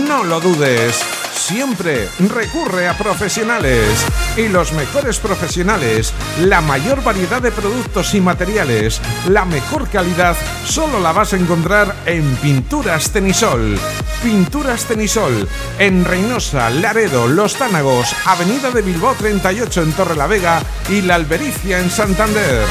[0.07, 1.16] no lo dudes.
[1.47, 4.05] Siempre recurre a profesionales.
[4.35, 10.99] Y los mejores profesionales, la mayor variedad de productos y materiales, la mejor calidad, solo
[10.99, 13.79] la vas a encontrar en Pinturas Tenisol
[14.21, 15.47] Pinturas Tenisol,
[15.79, 21.15] en Reynosa, Laredo, Los Tánagos, Avenida de Bilbao 38 en Torre la Vega y La
[21.15, 22.65] Albericia en Santander.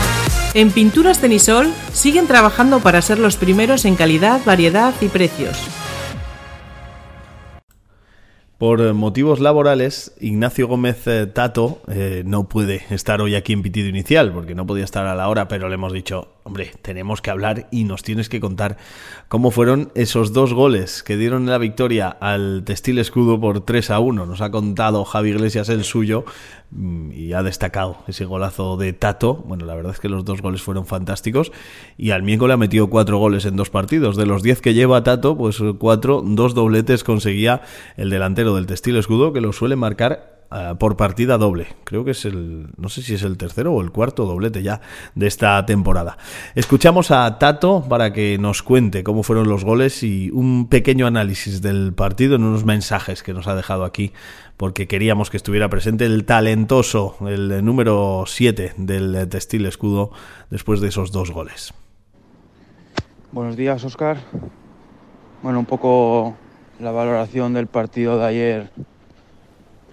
[0.53, 5.57] En Pinturas Tenisol siguen trabajando para ser los primeros en calidad, variedad y precios.
[8.59, 13.89] Por motivos laborales, Ignacio Gómez eh, Tato eh, no puede estar hoy aquí en pitido
[13.89, 17.31] inicial, porque no podía estar a la hora, pero le hemos dicho, hombre, tenemos que
[17.31, 18.77] hablar y nos tienes que contar
[19.27, 23.99] cómo fueron esos dos goles que dieron la victoria al Textil Escudo por 3 a
[23.99, 24.27] 1.
[24.27, 26.25] Nos ha contado Javi Iglesias el suyo
[26.71, 29.35] mm, y ha destacado ese golazo de Tato.
[29.35, 31.51] Bueno, la verdad es que los dos goles fueron fantásticos
[31.99, 34.17] y al Mienco le ha metido cuatro goles en dos partidos.
[34.17, 37.63] De los diez que lleva Tato, pues cuatro, dos dobletes conseguía
[37.97, 41.67] el delantero del Textil Escudo que lo suele marcar Ah, por partida doble.
[41.83, 44.81] Creo que es el, no sé si es el tercero o el cuarto doblete ya
[45.17, 46.19] de esta temporada.
[46.55, 51.63] Escuchamos a Tato para que nos cuente cómo fueron los goles y un pequeño análisis
[51.63, 54.13] del partido en unos mensajes que nos ha dejado aquí,
[54.57, 60.13] porque queríamos que estuviera presente el talentoso, el número 7 del Textil Escudo
[60.51, 61.75] después de esos dos goles.
[63.33, 64.19] Buenos días, Oscar.
[65.43, 66.37] Bueno, un poco
[66.79, 68.71] la valoración del partido de ayer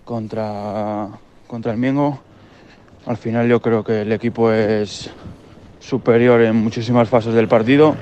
[0.05, 1.07] contra,
[1.47, 2.19] contra el Miengo.
[3.05, 5.11] Al final yo creo que el equipo es
[5.79, 7.95] superior en muchísimas fases del partido.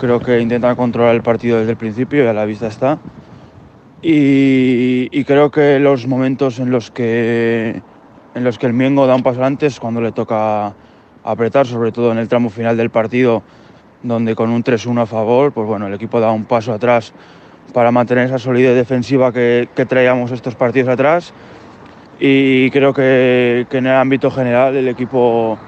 [0.00, 2.98] Creo que intenta controlar el partido desde el principio y a la vista está.
[4.02, 7.82] Y, creo que los momentos en los que,
[8.34, 10.74] en los que el Miengo da un paso antes, cuando le toca
[11.22, 13.42] apretar, sobre todo en el tramo final del partido,
[14.02, 17.14] donde con un 3-1 a favor, pues bueno, el equipo da un paso atrás
[17.74, 21.34] para mantener esa solidez defensiva que, traíamos estos partidos atrás.
[22.20, 25.58] Y creo que, en el ámbito general el equipo,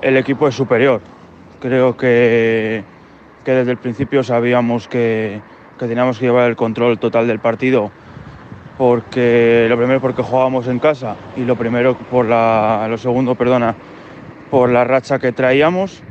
[0.00, 1.00] el equipo es superior.
[1.60, 2.84] Creo que,
[3.44, 5.42] desde el principio sabíamos que,
[5.76, 7.90] teníamos que llevar el control total del partido
[8.78, 13.74] porque lo primero porque jugábamos en casa y lo primero por la lo segundo perdona
[14.50, 16.02] por la racha que traíamos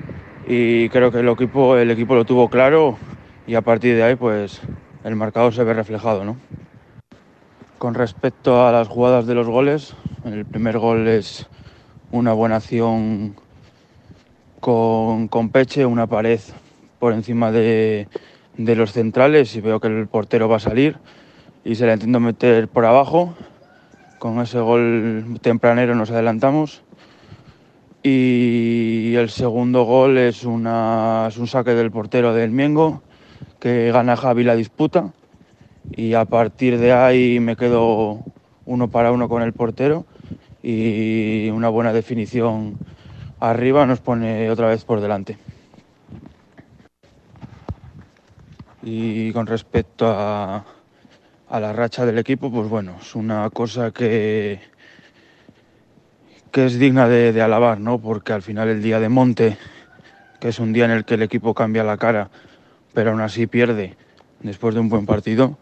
[0.47, 2.97] y creo que el equipo el equipo lo tuvo claro
[3.47, 4.61] y a partir de ahí pues
[5.03, 6.23] el marcador se ve reflejado.
[6.23, 6.37] ¿no?
[7.77, 11.47] Con respecto a las jugadas de los goles, el primer gol es
[12.11, 13.35] una buena acción
[14.59, 16.39] con, Peche, una pared
[16.99, 18.07] por encima de,
[18.57, 20.97] los centrales y veo que el portero va a salir
[21.65, 23.33] y se le intento meter por abajo.
[24.19, 26.81] Con ese gol tempranero nos adelantamos.
[28.03, 33.01] Y el segundo gol es, una, es un saque del portero del Miengo
[33.59, 35.13] que gana Javi la disputa
[35.91, 38.19] y a partir de ahí me quedo
[38.65, 40.05] uno para uno con el portero
[40.61, 42.77] y una buena definición
[43.39, 45.37] arriba nos pone otra vez por delante.
[48.81, 50.63] Y con respecto a,
[51.49, 54.59] la racha del equipo, pues bueno, es una cosa que,
[56.51, 57.99] que es digna de, de alabar, ¿no?
[57.99, 59.57] Porque al final el día de Monte,
[60.39, 62.29] que es un día en el que el equipo cambia la cara,
[62.93, 63.95] pero aún así pierde
[64.41, 65.57] después de un buen partido.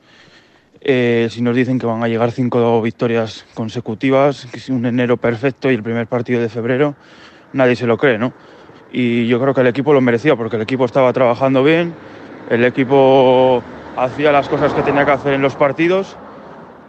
[0.82, 5.18] Eh, si nos dicen que van a llegar cinco victorias consecutivas, que es un enero
[5.18, 6.96] perfecto y el primer partido de febrero,
[7.54, 8.34] nadie se lo cree, ¿no?
[8.92, 11.94] Y yo creo que el equipo lo merecía porque el equipo estaba trabajando bien,
[12.50, 13.64] el equipo
[13.96, 16.18] hacía las cosas que tenía que hacer en los partidos,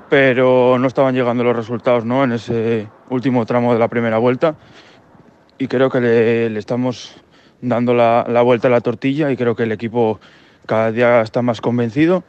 [0.08, 2.24] pero no estaban llegando los resultados ¿no?
[2.24, 4.56] en ese último tramo de la primera vuelta.
[5.58, 7.21] Y creo que le estamos
[7.62, 10.20] dando la, vuelta a la tortilla y creo que el equipo
[10.66, 12.24] cada día está más convencido.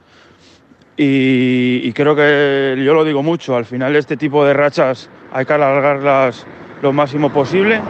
[0.96, 5.54] Y, creo que yo lo digo mucho, al final este tipo de rachas hay que
[5.54, 6.46] alargarlas
[6.84, 7.82] lo máximo posible,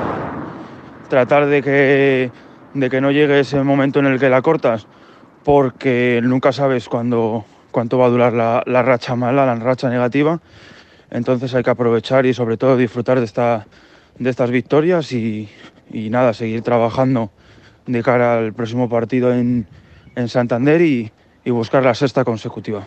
[1.09, 2.31] tratar de que,
[2.73, 4.87] de que no llegue ese momento en el que la cortas,
[5.43, 10.39] porque nunca sabes cuándo, cuánto va a durar la, la racha mala, la racha negativa.
[11.11, 13.67] Entonces hay que aprovechar y sobre todo disfrutar de, esta,
[14.17, 15.49] de estas victorias y,
[15.93, 17.31] y nada, seguir trabajando
[17.85, 19.67] de cara al próximo partido en,
[20.15, 21.11] en Santander y,
[21.45, 22.85] y buscar la sexta consecutiva.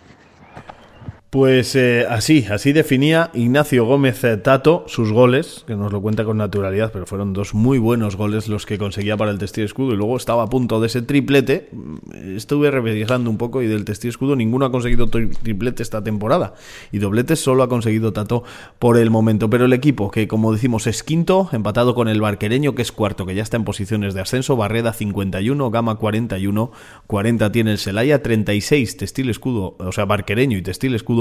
[1.30, 6.36] Pues eh, así, así definía Ignacio Gómez Tato sus goles, que nos lo cuenta con
[6.36, 9.96] naturalidad, pero fueron dos muy buenos goles los que conseguía para el Testigo Escudo y
[9.96, 11.68] luego estaba a punto de ese triplete.
[11.72, 16.54] Mm, estuve revisando un poco y del Testigo Escudo ninguno ha conseguido triplete esta temporada
[16.92, 18.44] y dobletes solo ha conseguido Tato
[18.78, 19.50] por el momento.
[19.50, 23.26] Pero el equipo, que como decimos es quinto, empatado con el Barquereño, que es cuarto,
[23.26, 26.70] que ya está en posiciones de ascenso, Barreda 51, Gama 41,
[27.08, 31.15] 40 tiene el Celaya, 36 Textil Escudo, o sea, Barquereño y Textil Escudo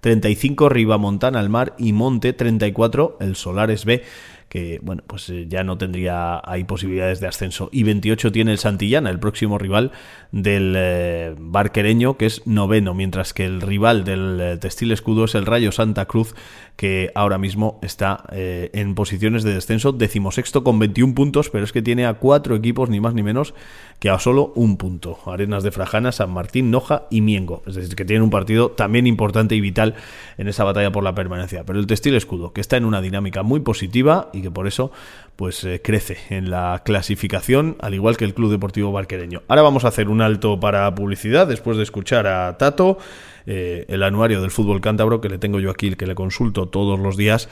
[0.00, 4.02] 35 Ribamontana al mar y Monte 34 el Solares B
[4.50, 7.68] que bueno, pues eh, ya no tendría ahí posibilidades de ascenso.
[7.70, 9.92] Y 28 tiene el Santillana, el próximo rival
[10.32, 15.36] del eh, barquereño, que es noveno, mientras que el rival del eh, Textil Escudo es
[15.36, 16.34] el Rayo Santa Cruz,
[16.74, 21.82] que ahora mismo está en posiciones de descenso, decimosexto con 21 puntos, pero es que
[21.82, 23.52] tiene a cuatro equipos, ni más ni menos,
[24.00, 25.18] que a solo un punto.
[25.26, 27.62] Arenas de Frajana, San Martín, Noja y Miengo.
[27.66, 29.94] Es decir, que tiene un partido también importante y vital
[30.38, 31.64] en esa batalla por la permanencia.
[31.64, 34.92] Pero el Textil Escudo, que está en una dinámica muy positiva que por eso
[35.36, 39.42] pues eh, crece en la clasificación, al igual que el Club Deportivo Barquereño.
[39.48, 42.98] Ahora vamos a hacer un alto para publicidad después de escuchar a Tato.
[43.46, 47.00] Eh, el anuario del fútbol cántabro que le tengo yo aquí, que le consulto todos
[47.00, 47.48] los días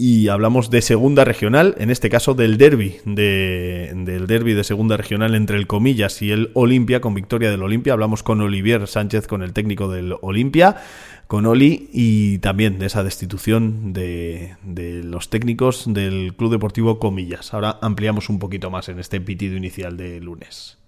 [0.00, 4.96] y hablamos de segunda regional, en este caso del derby, de, del derby de segunda
[4.96, 7.92] regional entre el Comillas y el Olimpia, con victoria del Olimpia.
[7.92, 10.76] Hablamos con Olivier Sánchez, con el técnico del Olimpia,
[11.26, 17.52] con Oli y también de esa destitución de, de los técnicos del Club Deportivo Comillas.
[17.52, 20.79] Ahora ampliamos un poquito más en este pitido inicial de lunes.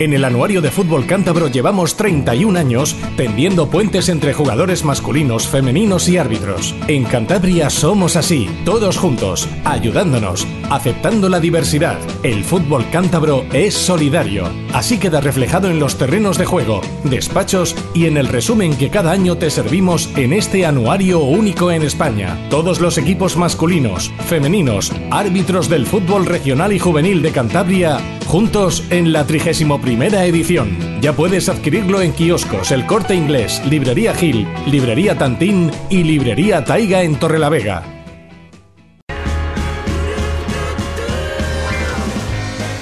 [0.00, 6.08] En el Anuario de Fútbol Cántabro llevamos 31 años tendiendo puentes entre jugadores masculinos, femeninos
[6.08, 6.74] y árbitros.
[6.88, 11.98] En Cantabria somos así, todos juntos, ayudándonos, aceptando la diversidad.
[12.24, 14.48] El fútbol cántabro es solidario.
[14.72, 19.12] Así queda reflejado en los terrenos de juego, despachos y en el resumen que cada
[19.12, 22.36] año te servimos en este anuario único en España.
[22.50, 29.12] Todos los equipos masculinos, femeninos, árbitros del fútbol regional y juvenil de Cantabria, juntos en
[29.12, 30.78] la 31 primera edición.
[31.02, 37.02] Ya puedes adquirirlo en kioscos El Corte Inglés, Librería Gil, Librería Tantín y Librería Taiga
[37.02, 37.82] en Torrelavega.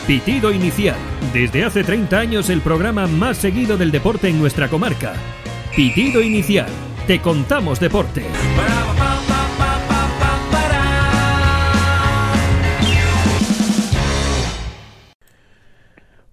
[0.07, 0.94] Pitido Inicial.
[1.32, 5.14] Desde hace 30 años el programa más seguido del deporte en nuestra comarca.
[5.74, 6.68] Pitido Inicial.
[7.09, 8.22] Te contamos deporte.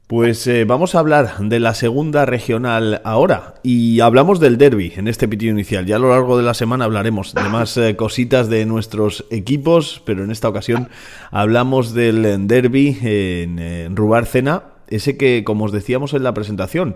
[0.10, 5.08] Pues eh, vamos a hablar de la segunda regional ahora y hablamos del derby en
[5.08, 5.86] este pitido inicial.
[5.86, 10.02] Ya a lo largo de la semana hablaremos de más eh, cositas de nuestros equipos,
[10.06, 10.90] pero en esta ocasión
[11.30, 16.96] hablamos del derby en, Rubárcena, ese que, como os decíamos en la presentación,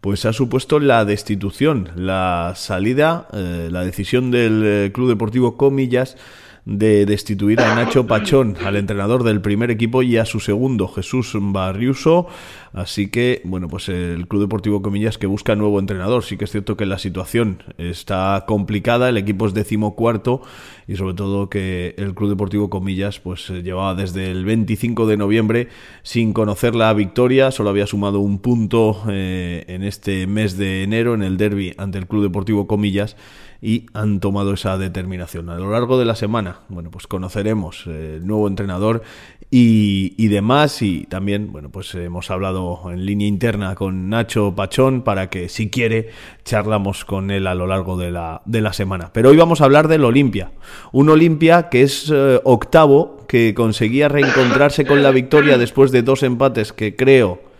[0.00, 6.16] pues ha supuesto la destitución, la salida, eh, la decisión del Club Deportivo Comillas
[6.64, 11.32] de destituir a Nacho Pachón, al entrenador del primer equipo, y a su segundo, Jesús
[11.38, 12.26] Barriuso.
[12.72, 16.24] Así que, bueno, pues el Club Deportivo Comillas que busca nuevo entrenador.
[16.24, 20.42] Sí que es cierto que la situación está complicada, el equipo es decimocuarto
[20.88, 25.68] y sobre todo que el Club Deportivo Comillas pues llevaba desde el 25 de noviembre
[26.02, 31.14] sin conocer la victoria, solo había sumado un punto eh, en este mes de enero
[31.14, 33.16] en el derby ante el Club Deportivo Comillas
[33.64, 35.48] y han tomado esa determinación.
[35.48, 39.02] A lo largo de la semana, bueno, pues conoceremos eh, el nuevo entrenador
[39.50, 40.82] y, demás.
[40.82, 45.70] Y también, bueno, pues hemos hablado en línea interna con Nacho Pachón para que, si
[45.70, 46.10] quiere,
[46.44, 49.12] charlamos con él a lo largo de la, de la semana.
[49.14, 50.52] Pero hoy vamos a hablar del Olimpia.
[50.92, 56.22] Un Olimpia que es eh, octavo, que conseguía reencontrarse con la victoria después de dos
[56.22, 57.53] empates que creo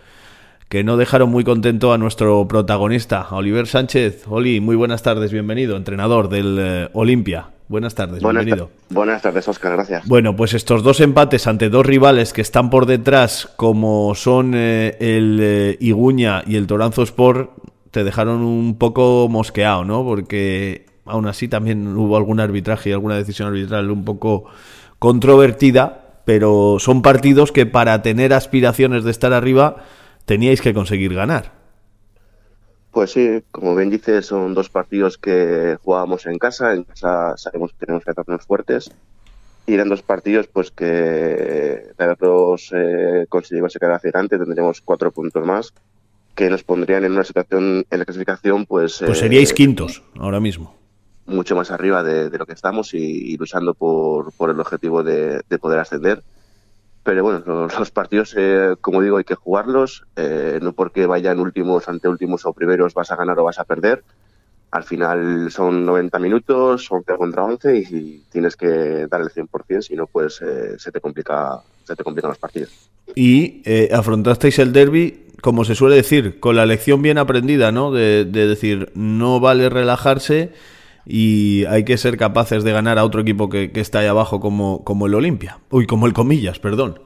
[0.69, 4.25] que no dejaron muy contento a nuestro protagonista, Oliver Sánchez.
[4.27, 7.49] Oli, muy buenas tardes, bienvenido, entrenador del eh, Olimpia.
[7.67, 8.69] Buenas tardes, bienvenido.
[8.89, 10.07] buenas tardes, Oscar, gracias.
[10.07, 14.97] Bueno, pues estos dos empates ante dos rivales que están por detrás, como son eh,
[14.99, 17.51] el eh, Iguña y el Toranzo Sport,
[17.91, 20.03] te dejaron un poco mosqueado, ¿no?
[20.03, 24.45] Porque aún así también hubo algún arbitraje y alguna decisión arbitral un poco
[24.99, 29.77] controvertida, pero son partidos que para tener aspiraciones de estar arriba
[30.25, 31.53] teníais que conseguir ganar.
[32.91, 36.73] Pues sí, como bien dices, son dos partidos que jugábamos en casa.
[36.73, 38.91] En casa sabemos que tenemos que hacernos fuertes.
[39.67, 45.11] Y eran dos partidos pues que de haberlos eh, conseguido sacar hacia adelante tendríamos cuatro
[45.11, 45.73] puntos más
[46.35, 49.03] que nos pondrían en una situación en la clasificación pues...
[49.05, 50.75] Pues seríais eh, quintos ahora mismo.
[51.25, 55.79] Mucho más arriba de, lo que estamos y, luchando por, por, el objetivo de poder
[55.79, 56.23] ascender
[57.05, 57.43] pero bueno,
[57.79, 62.45] los, partidos, eh, como digo, hay que jugarlos, eh, no porque vayan últimos, ante últimos
[62.45, 64.03] o primeros vas a ganar o vas a perder.
[64.71, 69.95] Al final son 90 minutos, 11 contra 11 y, tienes que dar el 100%, si
[69.95, 72.71] no, pues eh, se, te complica, se te complican los partidos.
[73.15, 73.61] Y
[73.93, 77.91] afrontasteis el derby, como se suele decir, con la lección bien aprendida, ¿no?
[77.91, 80.51] De decir, no vale relajarse
[81.05, 84.83] y hay que ser capaces de ganar a otro equipo que, está ahí abajo como,
[84.83, 86.99] como el Olimpia, uy, como el Comillas, perdón.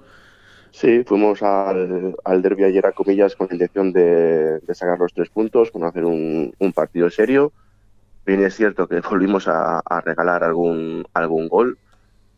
[0.72, 5.30] Sí, fuimos al, al derby ayer a Comillas con la intención de, sacar los tres
[5.30, 7.52] puntos, con hacer un, partido serio,
[8.26, 11.80] Bien es cierto que volvimos a, regalar algún, algún gol,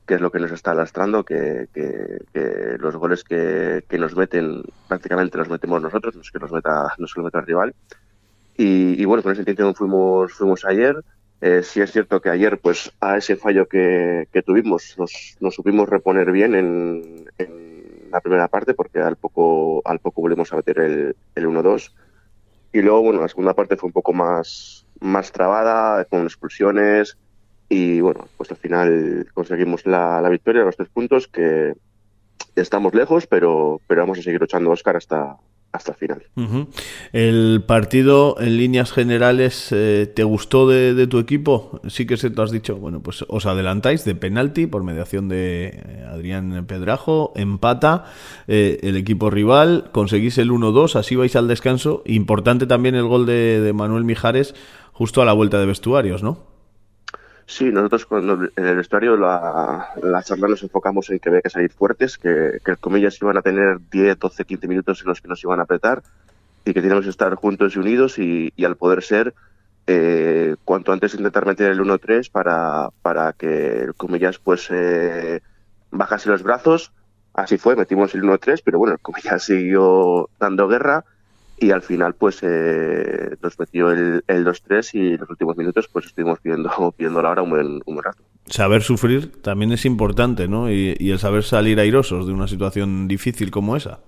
[0.06, 1.68] que es lo que nos está lastrando, que,
[2.80, 7.08] los goles que, nos meten prácticamente los metemos nosotros, no es que los meta, no
[7.08, 7.76] se los meta el rival.
[8.58, 10.96] Y, bueno, con ese intención fuimos, fuimos ayer.
[11.42, 15.90] Eh, sí es cierto que ayer, pues a ese fallo que, tuvimos, nos, nos, supimos
[15.90, 17.26] reponer bien en,
[18.12, 21.92] la primera parte, porque al poco, al poco volvimos a meter el, el 1-2.
[22.74, 27.18] Y luego, bueno, la segunda parte fue un poco más, más trabada, con expulsiones.
[27.70, 31.74] Y bueno, pues al final conseguimos la, la victoria, los tres puntos, que
[32.56, 35.38] estamos lejos, pero, pero vamos a seguir luchando Oscar hasta,
[35.72, 36.24] hasta el final.
[37.14, 41.80] El partido, en líneas generales, eh, ¿te gustó de, tu equipo?
[41.88, 45.68] Sí que se te has dicho, bueno, pues os adelantáis de penalti por mediación de
[45.68, 48.06] eh, Adrián Pedrajo, empata
[48.48, 52.04] eh, el equipo rival, conseguís el 1-2, así vais al descanso.
[52.06, 54.54] Importante también el gol de, de Manuel Mijares
[54.92, 56.51] justo a la vuelta de vestuarios, ¿no?
[57.52, 61.50] Sí, nosotros cuando en el vestuario la, la charla nos enfocamos en que había que
[61.50, 65.28] salir fuertes, que, que comillas iban a tener 10, 12, 15 minutos en los que
[65.28, 66.02] nos iban a apretar
[66.64, 69.34] y que teníamos que estar juntos y unidos y, al poder ser,
[69.86, 75.42] eh, cuanto antes intentar meter el 1-3 para, para que comillas pues eh,
[75.92, 76.94] bajase los brazos.
[77.34, 81.04] Así fue, metimos el 1-3, pero bueno, comillas siguió dando guerra
[81.62, 86.08] y al final pues eh, nos metió el, el 2-3 y los últimos minutos pues
[86.08, 88.24] estuvimos pidiendo, pidiendo la hora un buen, un rato.
[88.48, 90.72] Saber sufrir también es importante, ¿no?
[90.72, 94.00] Y, el saber salir airosos de una situación difícil como esa.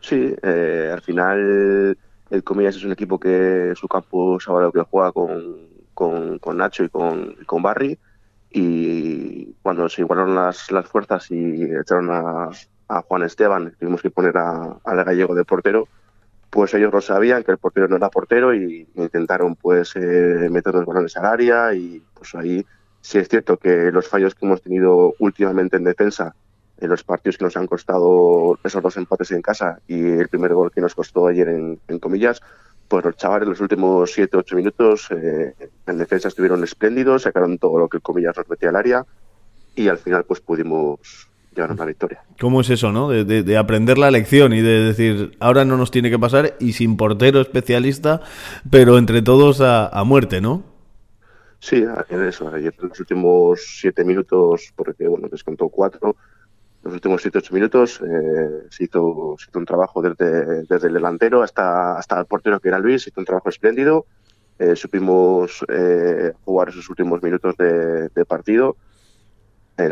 [0.00, 1.96] Sí, eh, al final
[2.30, 5.58] el Comillas es un equipo que su campo sabe lo que juega con,
[5.94, 7.96] con, con Nacho y con, con Barry
[8.50, 12.50] y cuando se igualaron las, las fuerzas y echaron a,
[12.88, 15.86] a Juan Esteban, tuvimos que poner a, al gallego de portero,
[16.52, 20.74] pues ellos lo sabían, que el portero no era portero y intentaron pues eh, meter
[20.74, 22.62] los balones al área y pues ahí
[23.00, 26.34] sí es cierto que los fallos que hemos tenido últimamente en defensa,
[26.76, 30.52] en los partidos que nos han costado esos dos empates en casa y el primer
[30.52, 32.42] gol que nos costó ayer en, comillas,
[32.86, 35.54] pues los chavales los últimos 7-8 minutos eh,
[35.86, 39.06] en defensa estuvieron espléndidos, sacaron todo lo que comillas nos metía al área
[39.74, 42.22] y al final pues pudimos llevaron la victoria.
[42.40, 43.08] ¿Cómo es eso, no?
[43.08, 46.96] De, aprender la lección y de decir, ahora no nos tiene que pasar y sin
[46.96, 48.20] portero especialista,
[48.70, 50.62] pero entre todos a, muerte, ¿no?
[51.60, 52.48] Sí, en eso.
[52.52, 56.16] Ayer en los últimos siete minutos, porque bueno, descontó cuatro,
[56.82, 60.94] los últimos siete ocho minutos eh, se, hizo, se, hizo, un trabajo desde, desde el
[60.94, 64.06] delantero hasta, hasta el portero que era Luis, se hizo un trabajo espléndido.
[64.58, 68.76] Eh, supimos eh, jugar esos últimos minutos de, de partido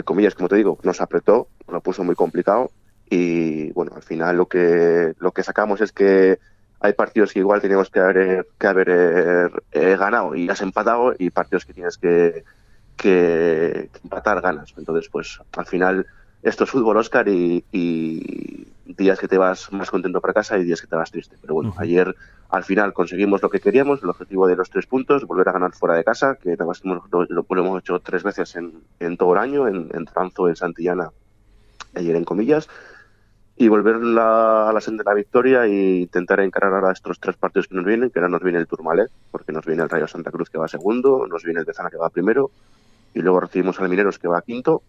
[0.05, 2.70] comillas, como te digo, nos apretó, lo puso muy complicado
[3.09, 6.39] y bueno, al final lo que, lo que sacamos es que
[6.81, 8.89] hay partidos que igual teníamos que haber, que haber
[9.72, 12.45] eh, ganado y has empatado y partidos que tienes que,
[12.97, 14.72] que, empatar ganas.
[14.76, 16.07] Entonces, pues al final
[16.43, 17.64] esto es fútbol, Oscar, y,
[18.97, 21.36] días que te vas más contento para casa y días que te vas triste.
[21.41, 22.14] Pero bueno, ayer
[22.49, 25.72] al final conseguimos lo que queríamos, el objetivo de los tres puntos, volver a ganar
[25.72, 29.38] fuera de casa, que además lo, lo, hemos hecho tres veces en, en todo el
[29.38, 31.11] año, en, en Tranzo, en Santillana,
[31.95, 32.68] ayer en comillas,
[33.57, 37.68] y volver a la senda de la victoria e intentar encarar ahora estos tres partidos
[37.68, 40.30] que nos vienen, que ahora nos viene el Turmalet, porque nos viene el Rayo Santa
[40.30, 42.51] Cruz que va segundo, nos viene el Bezana que va primero,
[43.14, 44.82] y luego recibimos al Mineros que va quinto,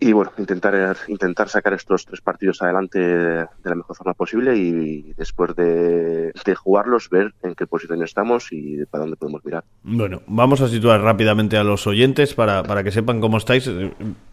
[0.00, 5.12] y bueno, intentar, intentar sacar estos tres partidos adelante de la mejor forma posible y
[5.16, 9.64] después de, jugarlos ver en qué posición estamos y para dónde podemos mirar.
[9.82, 13.70] Bueno, vamos a situar rápidamente a los oyentes para, para que sepan cómo estáis.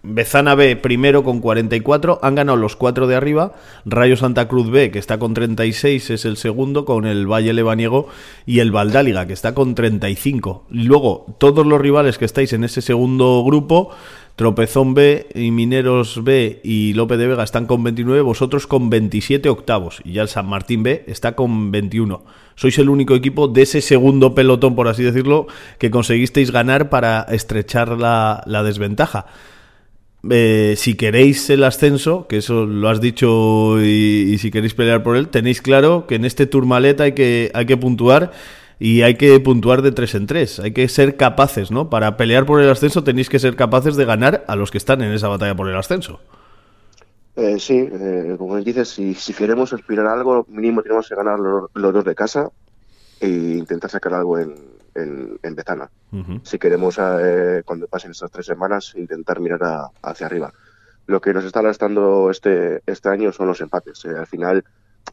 [0.03, 3.53] Bezana B primero con 44, han ganado los cuatro de arriba.
[3.86, 8.07] Rayo Santa Cruz B, que está con 36, es el segundo, con el Valle Lebaniego
[8.45, 10.68] y el Valdáliga, que está con 35.
[10.70, 13.91] Luego, todos los rivales que estáis en ese segundo grupo
[14.36, 19.48] Tropezón B y Mineros B y López de Vega están con 29, vosotros con 27
[19.48, 20.02] octavos.
[20.04, 22.26] Y ya el San Martín B está con 21.
[22.56, 25.48] Sois el único equipo de ese segundo pelotón, por así decirlo,
[25.80, 29.28] que conseguisteis ganar para estrechar la, desventaja.
[30.30, 35.16] Eh, si queréis el ascenso, que eso lo has dicho y, si queréis pelear por
[35.16, 38.32] él, tenéis claro que en este Turmaleta hay que, hay que puntuar
[38.80, 40.59] y hay que puntuar de tres en tres.
[40.59, 41.89] Hay que ser capaces, ¿no?
[41.89, 45.01] Para pelear por el ascenso tenéis que ser capaces de ganar a los que están
[45.01, 46.19] en esa batalla por el ascenso.
[47.36, 51.38] Eh, sí, eh, como dices, si, si, queremos aspirar a algo, mínimo tenemos que ganar
[51.38, 52.49] los, dos de casa
[53.19, 54.55] e intentar sacar algo en,
[54.95, 55.89] en, Betana.
[56.43, 60.53] Si queremos, eh, cuando pasen estas tres semanas, intentar mirar hacia arriba.
[61.07, 64.05] Lo que nos está lastrando este, este año son los empates.
[64.05, 64.63] al final,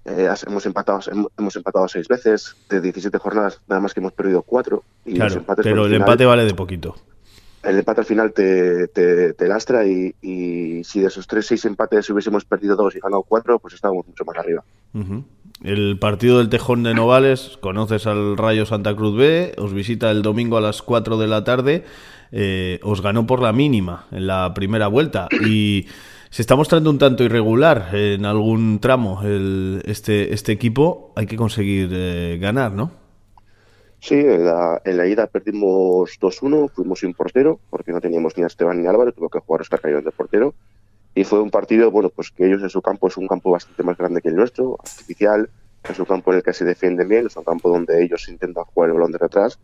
[0.04, 1.00] eh, hemos, empatado,
[1.38, 4.82] hemos empatado seis veces, de 17 jornadas, nada más que hemos perdido cuatro.
[5.04, 6.96] Y claro, pero el empate vale de poquito.
[7.62, 12.10] El empate al final te, te, lastra y, y, si de esos tres, seis empates
[12.10, 14.64] hubiésemos perdido dos y ganado cuatro, pues estábamos mucho más arriba.
[15.62, 20.22] El partido del Tejón de Novales, conoces al Rayo Santa Cruz B, os visita el
[20.22, 21.84] domingo a las 4 de la tarde,
[22.32, 25.86] eh, os ganó por la mínima en la primera vuelta y
[26.32, 31.36] se está mostrando un tanto irregular en algún tramo el, este, este equipo, hay que
[31.36, 32.90] conseguir eh, ganar, ¿no?
[34.00, 38.80] Sí, en la, ida perdimos 2-1, fuimos sin portero, porque no teníamos ni a Esteban
[38.80, 40.54] ni a Álvaro, tuvo que jugar Oscar Cayón de portero
[41.14, 43.82] y fue un partido, bueno, pues que ellos en su campo es un campo bastante
[43.82, 45.50] más grande que el nuestro, artificial,
[45.86, 48.64] es un campo en el que se defienden bien, es un campo donde ellos intentan
[48.64, 49.58] jugar el balón de atrás,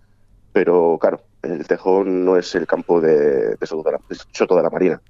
[0.52, 5.00] pero claro, el Tejón no es el campo de, de, de la, Marina.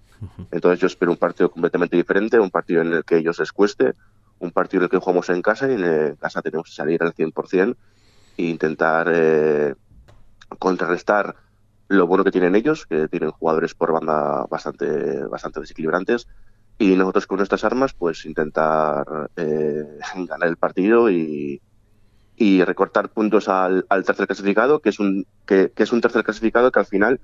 [0.51, 3.95] Entonces yo espero un partido completamente diferente, un partido en el que ellos les cueste,
[4.39, 7.14] un partido en el que jugamos en casa y en casa tenemos que salir al
[7.14, 7.77] 100%
[8.37, 9.75] e intentar eh,
[10.59, 11.37] contrarrestar
[11.89, 16.29] lo bueno que tienen ellos, que tienen jugadores por banda bastante, bastante desequilibrantes,
[16.79, 19.99] y nosotros con nuestras armas, pues intentar eh,
[20.29, 21.61] ganar el partido y,
[22.37, 26.79] y recortar puntos al, tercer clasificado, que es un que, es un tercer clasificado que
[26.79, 27.21] al final,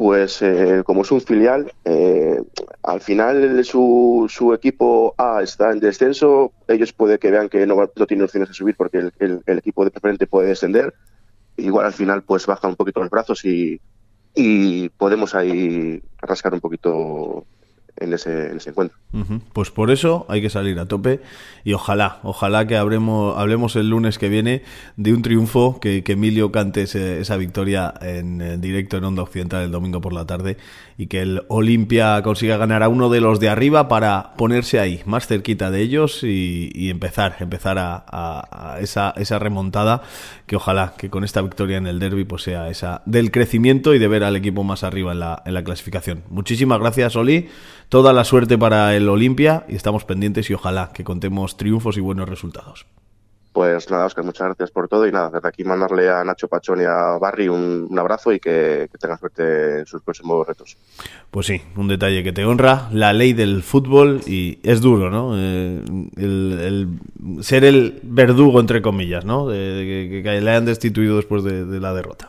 [0.00, 2.42] pues eh, como es un filial, eh,
[2.82, 7.76] al final su, su equipo A está en descenso, ellos puede que vean que no,
[7.76, 10.94] no tienen opciones de subir porque el, el, equipo de preferente puede descender,
[11.58, 13.78] igual al final pues bajan un poquito los brazos y,
[14.34, 17.44] y podemos ahí rascar un poquito
[17.96, 18.96] en ese, encuentro.
[19.52, 21.20] Pues por eso hay que salir a tope
[21.64, 24.62] y ojalá, ojalá que hablemos, hablemos el lunes que viene
[24.96, 30.00] de un triunfo, que, Emilio cante esa victoria en, directo en Onda Occidental el domingo
[30.00, 30.56] por la tarde
[30.98, 35.02] y que el Olimpia consiga ganar a uno de los de arriba para ponerse ahí,
[35.06, 40.02] más cerquita de ellos y, empezar, empezar a, esa, esa remontada
[40.46, 44.00] que ojalá que con esta victoria en el derby pues sea esa del crecimiento y
[44.00, 46.22] de ver al equipo más arriba en la, en la clasificación.
[46.28, 47.48] Muchísimas gracias, Oli
[47.90, 52.00] toda la suerte para el Olimpia y estamos pendientes y ojalá que contemos triunfos y
[52.00, 52.86] buenos resultados.
[53.52, 56.80] Pues nada, Oscar, muchas gracias por todo y nada, desde aquí mandarle a Nacho Pachón
[56.82, 60.76] y a Barry un, abrazo y que, que tengan suerte en sus próximos retos.
[61.32, 65.32] Pues sí, un detalle que te honra, la ley del fútbol y es duro, ¿no?
[65.36, 65.82] Eh,
[66.16, 66.88] el,
[67.40, 69.48] ser el verdugo, entre comillas, ¿no?
[69.48, 72.28] De, que, le hayan destituido después de la derrota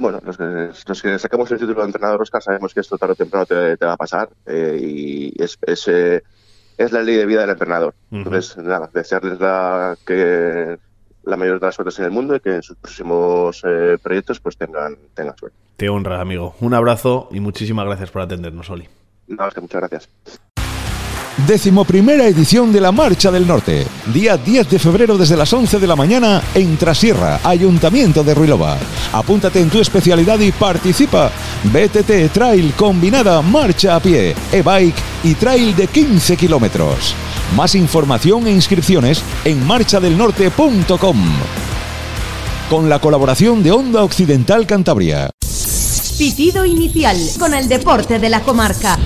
[0.00, 3.46] bueno, los que, sacamos el título de entrenador Oscar sabemos que esto tarde o temprano
[3.46, 6.22] te, va a pasar eh, y es, es, eh,
[6.78, 7.94] es, la ley de vida del entrenador.
[8.10, 10.78] Entonces, nada, desearles la, que
[11.24, 14.40] la mayor de las suertes en el mundo y que en sus próximos eh, proyectos
[14.40, 15.56] pues tengan, tengan suerte.
[15.76, 16.54] Te honra, amigo.
[16.60, 18.88] Un abrazo y muchísimas gracias por atendernos, Oli.
[19.28, 20.10] No, es que muchas gracias
[21.46, 23.86] decimoprimera edición de la Marcha del Norte.
[24.12, 28.76] Día 10 de febrero desde las 11 de la mañana en Trasierra, Ayuntamiento de Ruilova.
[29.12, 31.30] Apúntate en tu especialidad y participa.
[31.64, 37.14] BTT Trail combinada marcha a pie, e-bike y trail de 15 kilómetros.
[37.56, 41.16] Más información e inscripciones en marchadelnorte.com.
[42.68, 45.30] Con la colaboración de Onda Occidental Cantabria.
[46.18, 48.98] Pitido inicial con el deporte de la comarca.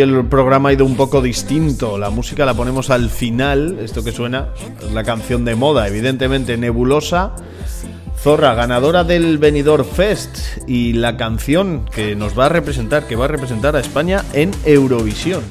[0.00, 1.96] El programa ha ido un poco distinto.
[1.98, 3.78] La música la ponemos al final.
[3.80, 4.48] Esto que suena
[4.84, 7.34] es la canción de moda, evidentemente nebulosa.
[8.18, 13.26] Zorra, ganadora del Benidorm Fest y la canción que nos va a representar, que va
[13.26, 15.42] a representar a España en Eurovisión.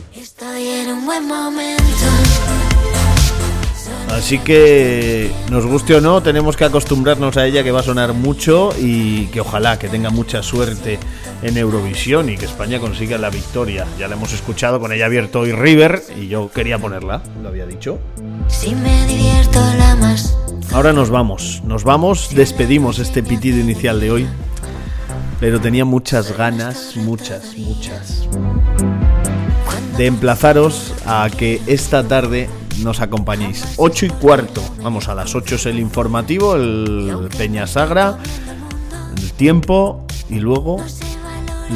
[4.15, 8.13] Así que, nos guste o no, tenemos que acostumbrarnos a ella que va a sonar
[8.13, 10.97] mucho y que ojalá que tenga mucha suerte
[11.41, 13.85] en Eurovisión y que España consiga la victoria.
[13.99, 17.65] Ya la hemos escuchado con ella abierto hoy River y yo quería ponerla, lo había
[17.65, 17.99] dicho.
[18.47, 20.37] Si me divierto la más.
[20.71, 24.27] Ahora nos vamos, nos vamos, despedimos este pitido inicial de hoy,
[25.41, 28.29] pero tenía muchas ganas, muchas, muchas
[29.97, 32.49] de emplazaros a que esta tarde
[32.79, 33.65] nos acompañéis.
[33.77, 38.17] 8 y cuarto, vamos, a las 8 es el informativo, el Peña Sagra,
[39.17, 40.83] el tiempo y luego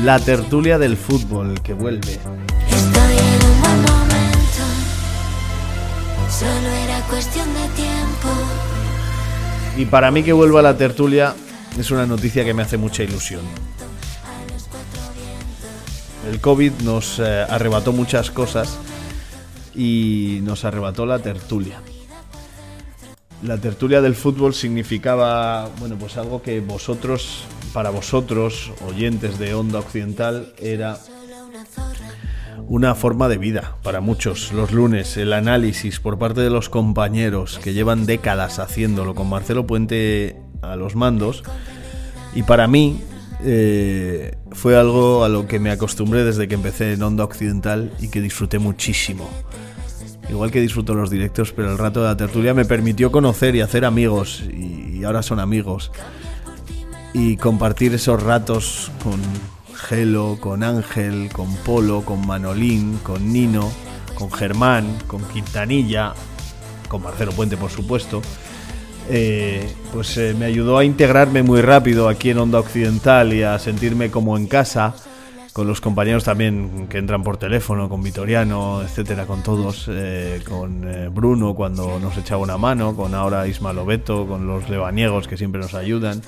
[0.03, 2.13] la tertulia del fútbol que vuelve.
[2.13, 4.63] Estoy en un buen momento,
[6.29, 8.29] solo era cuestión de tiempo.
[9.77, 11.33] Y para mí que vuelva a la tertulia
[11.77, 13.41] es una noticia que me hace mucha ilusión.
[16.29, 18.77] El COVID nos eh, arrebató muchas cosas
[19.79, 21.81] y nos arrebató la tertulia.
[23.41, 29.79] La tertulia del fútbol significaba, bueno, pues algo que vosotros, para vosotros, oyentes de Onda
[29.79, 30.97] Occidental, era
[32.67, 34.51] una forma de vida para muchos.
[34.51, 39.65] Los lunes, el análisis por parte de los compañeros que llevan décadas haciéndolo, con Marcelo
[39.65, 41.41] Puente a los mandos.
[42.35, 42.99] Y para mí
[43.45, 48.09] eh, fue algo a lo que me acostumbré desde que empecé en Onda Occidental y
[48.09, 49.29] que disfruté muchísimo.
[50.29, 53.61] Igual que disfruto los directos, pero el rato de la tertulia me permitió conocer y
[53.61, 55.91] hacer amigos, y, ahora son amigos.
[57.13, 59.19] Y compartir esos ratos con
[59.75, 63.71] Gelo, con Ángel, con Polo, con Manolín, con Nino,
[64.13, 66.13] con Germán, con Quintanilla,
[66.87, 68.21] con Marcelo Puente, por supuesto.
[69.09, 73.57] Eh, pues eh, me ayudó a integrarme muy rápido aquí en Onda Occidental y a
[73.57, 74.93] sentirme como en casa
[75.53, 80.87] con los compañeros también que entran por teléfono, con Vitoriano, etcétera, con todos, eh, con
[80.87, 85.37] eh, Bruno cuando nos echaba una mano, con ahora Isma Lobeto, con los lebaniegos que
[85.37, 86.21] siempre nos ayudan,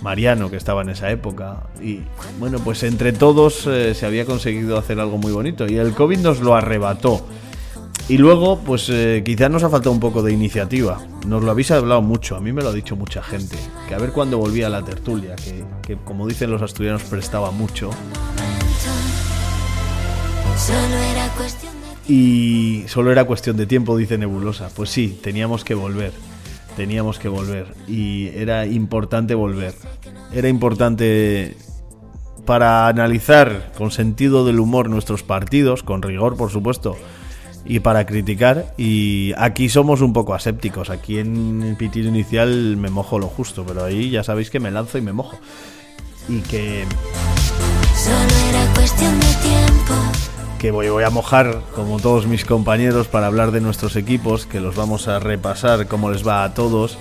[0.00, 2.00] Mariano que estaba en esa época y
[2.38, 6.18] bueno, pues entre todos eh, se había conseguido hacer algo muy bonito y el COVID
[6.18, 7.26] nos lo arrebató.
[8.08, 8.90] Y luego, pues
[9.22, 10.98] quizás nos ha faltado un poco de iniciativa.
[11.26, 13.58] Nos lo habéis hablado mucho, a mí me lo ha dicho mucha gente.
[13.86, 17.90] Que a ver cuándo volvía la tertulia, que, que como dicen los asturianos prestaba mucho.
[22.08, 24.70] Y solo era cuestión de tiempo, dice Nebulosa.
[24.74, 26.12] Pues sí, teníamos que volver.
[26.76, 27.74] Teníamos que volver.
[27.86, 29.74] Y era importante volver.
[30.32, 31.56] Era importante
[32.46, 36.96] para analizar con sentido del humor nuestros partidos, con rigor, por supuesto,
[37.66, 38.72] y para criticar.
[38.78, 40.88] Y aquí somos un poco asépticos.
[40.88, 44.70] Aquí en el pitido inicial me mojo lo justo, pero ahí ya sabéis que me
[44.70, 45.38] lanzo y me mojo.
[46.26, 46.84] Y que.
[47.94, 53.28] Solo era cuestión de tiempo que voy, voy a mojar como todos mis compañeros para
[53.28, 56.98] hablar de nuestros equipos, que los vamos a repasar cómo les va a todos,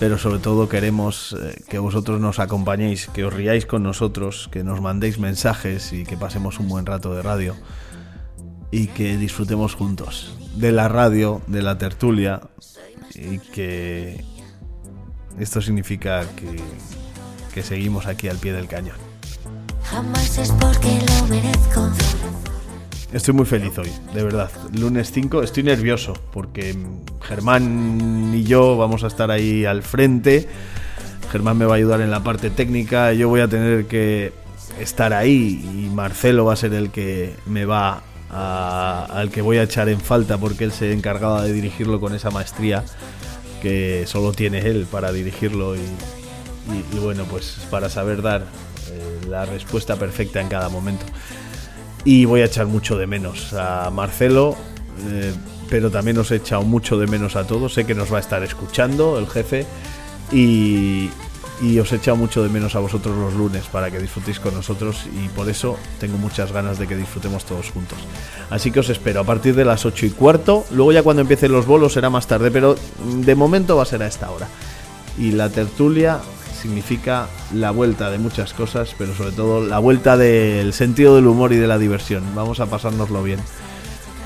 [0.00, 4.64] pero sobre todo queremos eh, que vosotros nos acompañéis, que os riáis con nosotros, que
[4.64, 7.54] nos mandéis mensajes y que pasemos un buen rato de radio
[8.72, 12.40] y que disfrutemos juntos de la radio, de la tertulia
[13.14, 14.24] y que
[15.38, 16.56] esto significa que,
[17.54, 18.96] que seguimos aquí al pie del cañón.
[19.84, 21.90] Jamás es porque lo merezco.
[23.12, 24.50] Estoy muy feliz hoy, de verdad.
[24.72, 26.76] Lunes 5, estoy nervioso porque
[27.22, 30.46] Germán y yo vamos a estar ahí al frente.
[31.32, 34.32] Germán me va a ayudar en la parte técnica, yo voy a tener que
[34.78, 39.56] estar ahí y Marcelo va a ser el que me va a, al que voy
[39.56, 42.84] a echar en falta porque él se encargaba de dirigirlo con esa maestría
[43.60, 45.80] que solo tiene él para dirigirlo y,
[47.00, 51.04] bueno, pues para saber dar eh, la respuesta perfecta en cada momento.
[52.04, 54.56] Y voy a echar mucho de menos a Marcelo,
[55.08, 55.32] eh,
[55.68, 57.74] pero también os he echado mucho de menos a todos.
[57.74, 59.66] Sé que nos va a estar escuchando el jefe
[60.32, 61.10] y,
[61.78, 65.04] os he echado mucho de menos a vosotros los lunes para que disfrutéis con nosotros
[65.22, 67.98] y por eso tengo muchas ganas de que disfrutemos todos juntos.
[68.48, 70.64] Así que os espero a partir de las 8 y cuarto.
[70.70, 74.02] Luego ya cuando empiecen los bolos será más tarde, pero de momento va a ser
[74.02, 74.48] a esta hora.
[75.18, 76.20] Y la tertulia
[76.60, 81.52] significa la vuelta de muchas cosas, pero sobre todo la vuelta del sentido del humor
[81.52, 82.22] y de la diversión.
[82.34, 83.40] Vamos a pasárnoslo bien.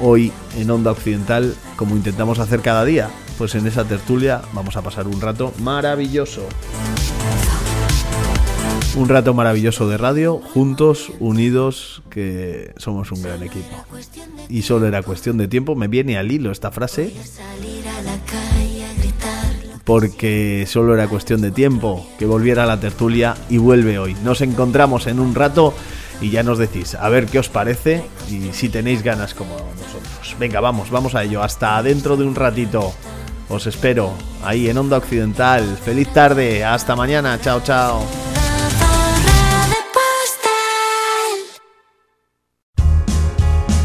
[0.01, 4.82] Hoy en Onda Occidental, como intentamos hacer cada día, pues en esa tertulia vamos a
[4.82, 6.43] pasar un rato maravilloso.
[8.97, 13.85] Un rato maravilloso de radio, juntos, unidos, que somos un gran equipo.
[14.49, 17.12] Y solo era cuestión de tiempo, me viene al hilo esta frase
[19.85, 24.14] porque solo era cuestión de tiempo que volviera a la tertulia y vuelve hoy.
[24.24, 25.74] Nos encontramos en un rato
[26.20, 30.37] y ya nos decís a ver qué os parece y si tenéis ganas como nosotros.
[30.39, 31.43] Venga, vamos, vamos a ello.
[31.43, 32.95] Hasta dentro de un ratito.
[33.49, 34.12] Os espero
[34.43, 35.76] ahí en Onda Occidental.
[35.85, 36.64] Feliz tarde.
[36.64, 37.39] Hasta mañana.
[37.41, 38.03] Chao, chao.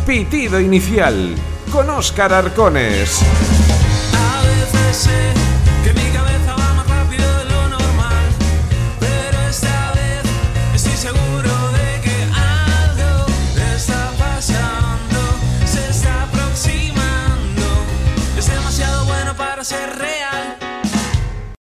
[0.05, 1.35] Pitido inicial
[1.71, 3.23] con Oscar Arcones.